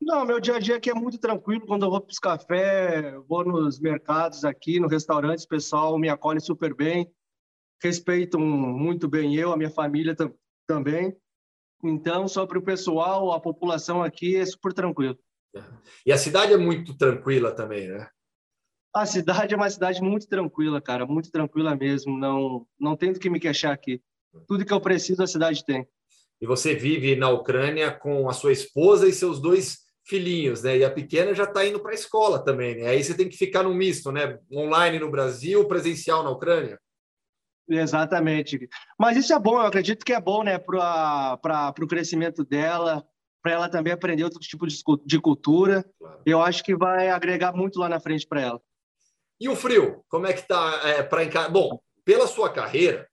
[0.00, 1.66] Não, meu dia a dia aqui é muito tranquilo.
[1.66, 6.08] Quando eu vou para os cafés, vou nos mercados aqui, no restaurante, o pessoal me
[6.08, 7.10] acolhe super bem,
[7.82, 10.16] respeitam muito bem eu, a minha família
[10.66, 11.14] também.
[11.82, 15.18] Então, sobre o pessoal, a população aqui é super tranquilo.
[16.06, 18.08] E a cidade é muito tranquila também, né?
[18.92, 22.18] A cidade é uma cidade muito tranquila, cara, muito tranquila mesmo.
[22.18, 24.02] Não, não tem do que me queixar aqui.
[24.46, 25.86] Tudo que eu preciso a cidade tem.
[26.40, 30.78] E você vive na Ucrânia com a sua esposa e seus dois filhinhos, né?
[30.78, 32.88] E a pequena já está indo para a escola também, né?
[32.88, 34.38] Aí você tem que ficar no misto, né?
[34.52, 36.80] Online no Brasil, presencial na Ucrânia.
[37.68, 38.68] Exatamente.
[38.98, 43.06] Mas isso é bom, eu acredito que é bom, né, para o crescimento dela,
[43.40, 44.76] para ela também aprender outro tipo de,
[45.06, 45.84] de cultura.
[45.98, 46.22] Claro.
[46.26, 48.60] Eu acho que vai agregar muito lá na frente para ela.
[49.40, 50.04] E o frio?
[50.08, 51.48] Como é que tá é, para encarar?
[51.48, 53.08] Bom, pela sua carreira,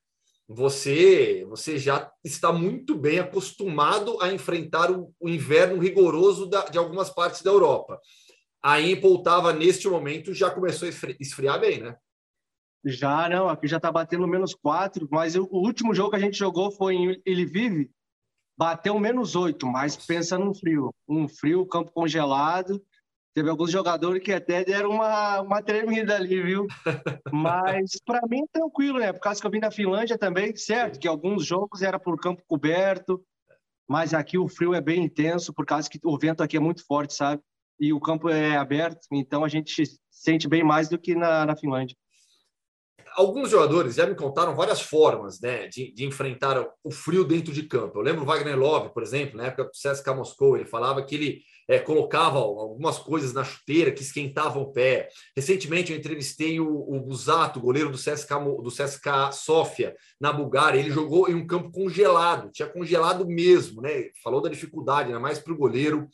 [0.47, 6.77] você você já está muito bem acostumado a enfrentar o, o inverno rigoroso da, de
[6.77, 7.99] algumas partes da Europa.
[8.61, 11.95] Aí em Poltava, neste momento, já começou a esfriar bem, né?
[12.83, 13.49] Já, não.
[13.49, 16.95] Aqui já está batendo menos quatro, mas o último jogo que a gente jogou foi
[16.95, 17.89] em Lviv,
[18.57, 20.93] bateu menos oito, mas pensa num frio.
[21.07, 22.81] Um frio, campo congelado.
[23.37, 26.65] Teve alguns jogadores que até deram uma, uma tremida ali, viu?
[27.31, 29.13] Mas para mim tranquilo, né?
[29.13, 30.99] Por causa que eu vim da Finlândia também, certo?
[30.99, 33.23] Que alguns jogos era por campo coberto,
[33.87, 36.83] mas aqui o frio é bem intenso, por causa que o vento aqui é muito
[36.83, 37.39] forte, sabe?
[37.79, 41.55] E o campo é aberto, então a gente sente bem mais do que na, na
[41.55, 41.95] Finlândia
[43.17, 47.63] alguns jogadores já me contaram várias formas né, de, de, enfrentar o frio dentro de
[47.63, 47.97] campo.
[47.97, 51.15] Eu lembro o Wagner Love, por exemplo, na época do CSKA Moscou, ele falava que
[51.15, 55.09] ele é, colocava algumas coisas na chuteira que esquentavam o pé.
[55.35, 60.79] Recentemente eu entrevistei o, o Busato, goleiro do CSKA, do CSKA Sofia, na Bulgária.
[60.79, 64.09] Ele jogou em um campo congelado, tinha congelado mesmo, né?
[64.23, 66.07] Falou da dificuldade, ainda mais para o goleiro.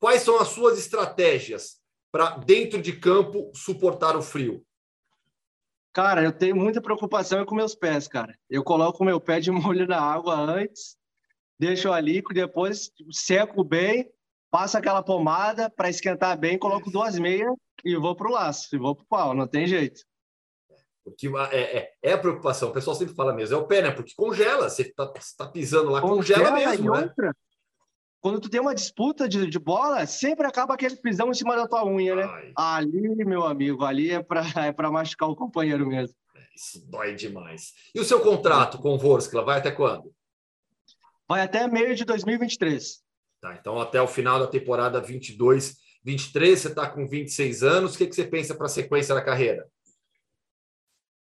[0.00, 1.76] Quais são as suas estratégias
[2.10, 4.64] para, dentro de campo, suportar o frio?
[5.92, 8.36] Cara, eu tenho muita preocupação com meus pés, cara.
[8.50, 10.96] Eu coloco o meu pé de molho na água antes,
[11.58, 14.10] deixo ali, depois seco bem,
[14.54, 17.52] passo aquela pomada para esquentar bem, coloco duas meias
[17.84, 20.02] e vou pro laço, e vou pro pau, não tem jeito.
[21.04, 23.82] O que é, é, é, a preocupação, o pessoal sempre fala mesmo, é o pé,
[23.82, 23.90] né?
[23.90, 27.02] Porque congela, você está tá pisando lá, congela, congela mesmo, né?
[27.02, 27.36] Outra,
[28.20, 31.66] quando tu tem uma disputa de, de bola, sempre acaba aquele pisão em cima da
[31.66, 32.22] tua unha, né?
[32.22, 32.52] Ai.
[32.56, 36.14] Ali, meu amigo, ali é para é pra machucar o companheiro mesmo.
[36.36, 37.72] É, isso dói demais.
[37.92, 40.14] E o seu contrato com o Vorskla vai até quando?
[41.28, 43.03] Vai até meio de 2023.
[43.44, 47.94] Tá, então até o final da temporada 22, 23, você está com 26 anos.
[47.94, 49.68] O que, que você pensa para a sequência da carreira?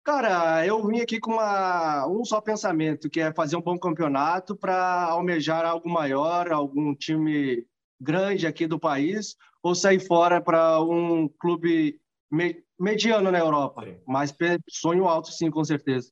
[0.06, 4.56] Cara, eu vim aqui com uma, um só pensamento, que é fazer um bom campeonato
[4.56, 7.68] para almejar algo maior, algum time
[8.00, 12.00] grande aqui do país, ou sair fora para um clube
[12.32, 13.84] me, mediano na Europa.
[13.84, 13.98] Sim.
[14.08, 14.34] Mas
[14.70, 16.10] sonho alto, sim, com certeza.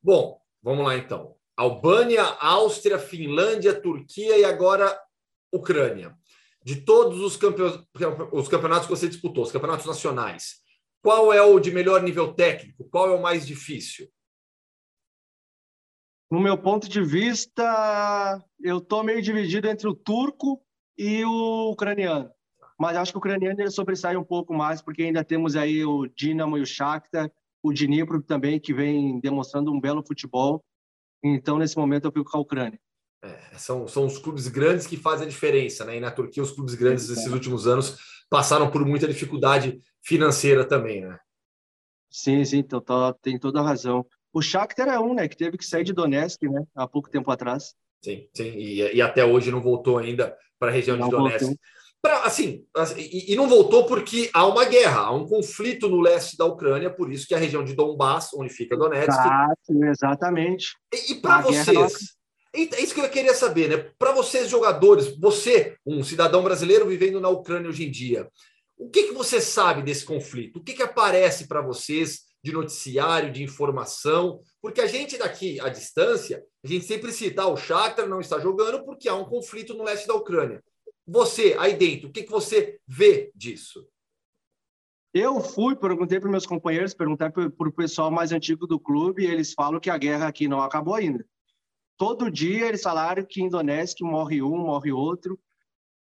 [0.00, 1.34] Bom, vamos lá então.
[1.56, 4.96] Albânia, Áustria, Finlândia, Turquia e agora
[5.52, 6.16] Ucrânia.
[6.64, 7.62] De todos os, campe...
[8.32, 10.62] os campeonatos que você disputou, os campeonatos nacionais,
[11.02, 12.84] qual é o de melhor nível técnico?
[12.84, 14.08] Qual é o mais difícil?
[16.30, 20.62] No meu ponto de vista, eu estou meio dividido entre o turco
[20.96, 22.30] e o ucraniano.
[22.78, 26.06] mas acho que o ucraniano ele sobressai um pouco mais, porque ainda temos aí o
[26.06, 27.30] Dinamo e o Shakhtar,
[27.62, 30.64] o Dnipro também, que vem demonstrando um belo futebol.
[31.22, 32.80] Então, nesse momento, eu fico com a Ucrânia.
[33.24, 35.96] É, são, são os clubes grandes que fazem a diferença, né?
[35.96, 37.96] E na Turquia, os clubes grandes desses últimos anos
[38.28, 41.18] passaram por muita dificuldade financeira também, né?
[42.10, 44.04] Sim, sim, tá, tem toda a razão.
[44.32, 47.30] O Shakhtar é um, né, que teve que sair de Donetsk, né, há pouco tempo
[47.30, 47.74] atrás.
[48.02, 51.40] Sim, sim, e, e até hoje não voltou ainda para a região não de Donetsk.
[51.40, 51.58] Voltou.
[52.02, 56.00] Pra, assim, assim, e, e, não voltou porque há uma guerra, há um conflito no
[56.00, 59.08] leste da Ucrânia, por isso que a região de Donbass, onde fica Donetsk.
[59.08, 60.74] Exato, exatamente.
[60.92, 62.16] E, e para vocês,
[62.52, 63.90] é isso que eu queria saber, né?
[63.98, 68.28] Para vocês, jogadores, você, um cidadão brasileiro vivendo na Ucrânia hoje em dia,
[68.76, 70.58] o que, que você sabe desse conflito?
[70.58, 74.40] O que, que aparece para vocês de noticiário, de informação?
[74.60, 78.38] Porque a gente daqui à distância, a gente sempre cita ah, o Shakhtar não está
[78.38, 80.62] jogando porque há um conflito no leste da Ucrânia.
[81.06, 83.86] Você, aí dentro, o que, que você vê disso?
[85.14, 89.30] Eu fui, perguntei para meus companheiros, perguntei para o pessoal mais antigo do clube, e
[89.30, 91.24] eles falam que a guerra aqui não acabou ainda.
[91.96, 95.38] Todo dia eles falaram que em Donetsk morre um, morre outro.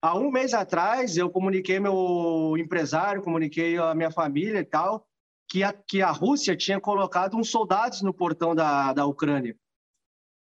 [0.02, 5.08] Há um mês atrás, eu comuniquei meu empresário, comuniquei a minha família e tal,
[5.50, 9.58] que a, que a Rússia tinha colocado uns soldados no portão da, da Ucrânia.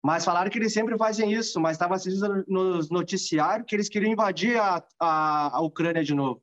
[0.04, 4.12] Mas falaram que eles sempre fazem isso, mas estava assistindo nos noticiários que eles queriam
[4.12, 6.42] invadir a, a, a Ucrânia de novo.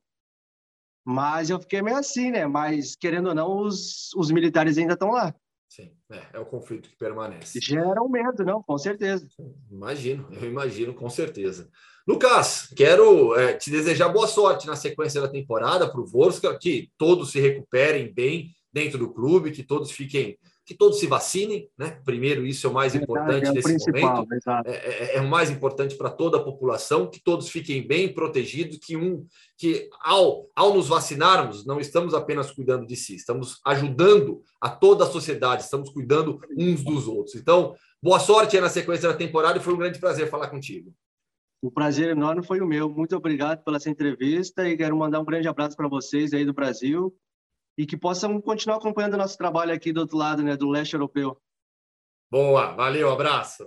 [1.03, 2.45] Mas eu fiquei meio assim, né?
[2.45, 5.33] Mas, querendo ou não, os, os militares ainda estão lá.
[5.69, 7.59] Sim, é, é, o conflito que permanece.
[7.61, 8.61] Gera um medo, não?
[8.63, 9.29] Com certeza.
[9.71, 11.69] Imagino, eu imagino, com certeza.
[12.07, 16.91] Lucas, quero é, te desejar boa sorte na sequência da temporada para o Vorska, que
[16.97, 20.39] todos se recuperem bem dentro do clube, que todos fiquem
[20.69, 21.99] que todos se vacinem, né?
[22.05, 24.27] Primeiro, isso é o mais importante é o nesse momento.
[24.67, 28.77] É, é, é, o mais importante para toda a população, que todos fiquem bem protegidos,
[28.77, 29.25] que um
[29.57, 35.05] que ao, ao nos vacinarmos, não estamos apenas cuidando de si, estamos ajudando a toda
[35.05, 37.33] a sociedade, estamos cuidando uns dos outros.
[37.33, 40.93] Então, boa sorte aí na sequência da temporada e foi um grande prazer falar contigo.
[41.63, 42.87] O prazer enorme foi o meu.
[42.87, 46.53] Muito obrigado pela essa entrevista e quero mandar um grande abraço para vocês aí do
[46.53, 47.11] Brasil
[47.79, 50.95] e que possam continuar acompanhando o nosso trabalho aqui do outro lado, né, do leste
[50.95, 51.41] europeu.
[52.29, 53.65] Boa, valeu, abraço.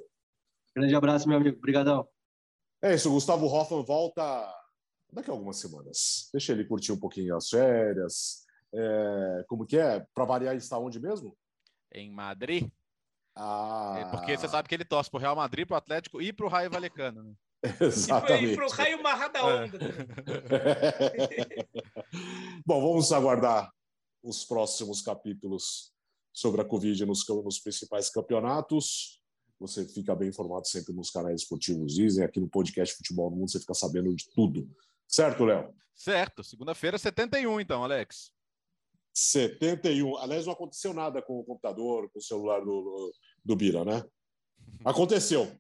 [0.77, 1.57] Grande abraço, meu amigo.
[1.57, 2.07] Obrigadão.
[2.83, 4.55] É isso, o Gustavo Hoffman volta
[5.11, 6.29] daqui a algumas semanas.
[6.31, 8.45] Deixa ele curtir um pouquinho as férias.
[8.75, 10.07] É, como que é?
[10.15, 11.35] Para variar, ele está onde mesmo?
[11.91, 12.71] Em Madrid.
[13.35, 13.97] Ah.
[13.99, 16.35] É porque você sabe que ele torce para o Real Madrid, para o Atlético e
[16.35, 17.23] para o Raio Valecano.
[17.23, 17.35] Né?
[17.81, 18.53] Exatamente.
[18.53, 19.79] E para o Raio Marra da Onda.
[22.67, 23.73] Bom, vamos aguardar
[24.23, 25.93] os próximos capítulos
[26.33, 29.21] sobre a Covid nos, nos principais campeonatos.
[29.59, 33.51] Você fica bem informado sempre nos canais esportivos Dizem, aqui no podcast Futebol no Mundo,
[33.51, 34.69] você fica sabendo de tudo.
[35.07, 35.75] Certo, Léo?
[35.95, 36.43] Certo.
[36.43, 38.33] Segunda-feira, 71, então, Alex.
[39.15, 40.17] 71.
[40.17, 43.13] Aliás, não aconteceu nada com o computador, com o celular do,
[43.45, 44.03] do Bira, né?
[44.85, 45.55] Aconteceu.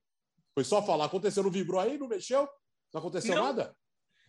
[0.55, 1.05] Foi só falar.
[1.05, 1.99] Aconteceu, não vibrou aí?
[1.99, 2.49] Não mexeu?
[2.93, 3.45] Não aconteceu não.
[3.45, 3.77] nada?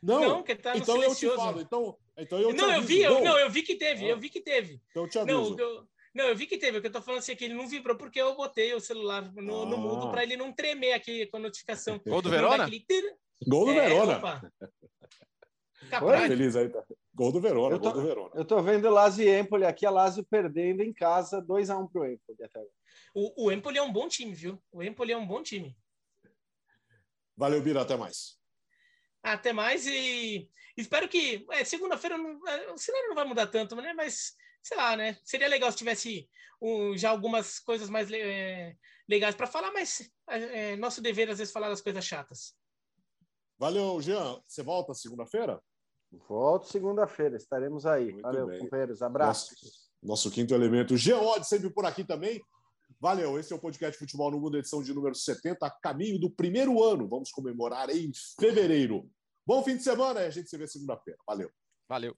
[0.01, 1.61] Não, não que tá então eu te falo.
[1.61, 4.09] Então, então eu não, eu vi, eu, não, eu vi que teve, ah.
[4.09, 4.81] eu vi que teve.
[4.91, 5.55] Então eu te aviso.
[5.55, 6.77] Não, eu, não, eu vi que teve.
[6.77, 8.79] O que eu tô falando assim é que ele não vibrou porque eu botei o
[8.79, 9.65] celular no, ah.
[9.65, 11.99] no mudo para ele não tremer aqui com a notificação.
[12.05, 12.65] Gol do Verona?
[12.65, 13.15] Aquele...
[13.47, 14.51] Gol do é, Verona.
[16.01, 16.83] Oi, feliz aí, tá.
[17.13, 18.31] Gol do Verona, tô, gol do Verona.
[18.33, 21.87] Eu tô vendo o Lazio e Empoli aqui, a Lazio perdendo em casa, 2x1 um
[21.87, 22.73] pro Empoli até agora.
[23.13, 24.59] O, o Empoli é um bom time, viu?
[24.71, 25.75] O Empoli é um bom time.
[27.37, 28.39] Valeu, Bira, até mais.
[29.23, 33.93] Até mais e espero que é, segunda-feira é, o cenário não vai mudar tanto, né?
[33.93, 35.17] Mas sei lá, né?
[35.23, 36.29] Seria legal se tivesse
[36.61, 38.75] um, já algumas coisas mais é,
[39.07, 42.53] legais para falar, mas é, é, nosso dever às vezes falar das coisas chatas.
[43.57, 44.41] Valeu, Jean.
[44.45, 45.61] Você volta segunda-feira?
[46.27, 48.11] Volto segunda-feira, estaremos aí.
[48.11, 48.59] Muito Valeu, bem.
[48.59, 49.01] companheiros.
[49.01, 49.49] Abraços.
[49.51, 50.97] Nosso, nosso, quinto elemento.
[50.97, 52.41] Jean Odd, sempre por aqui também.
[52.99, 56.29] Valeu, esse é o podcast Futebol no Mundo, edição de número 70, a caminho do
[56.29, 57.07] primeiro ano.
[57.07, 59.09] Vamos comemorar em fevereiro.
[59.45, 61.19] Bom fim de semana a gente se vê segunda-feira.
[61.27, 61.49] Valeu.
[61.87, 62.15] Valeu.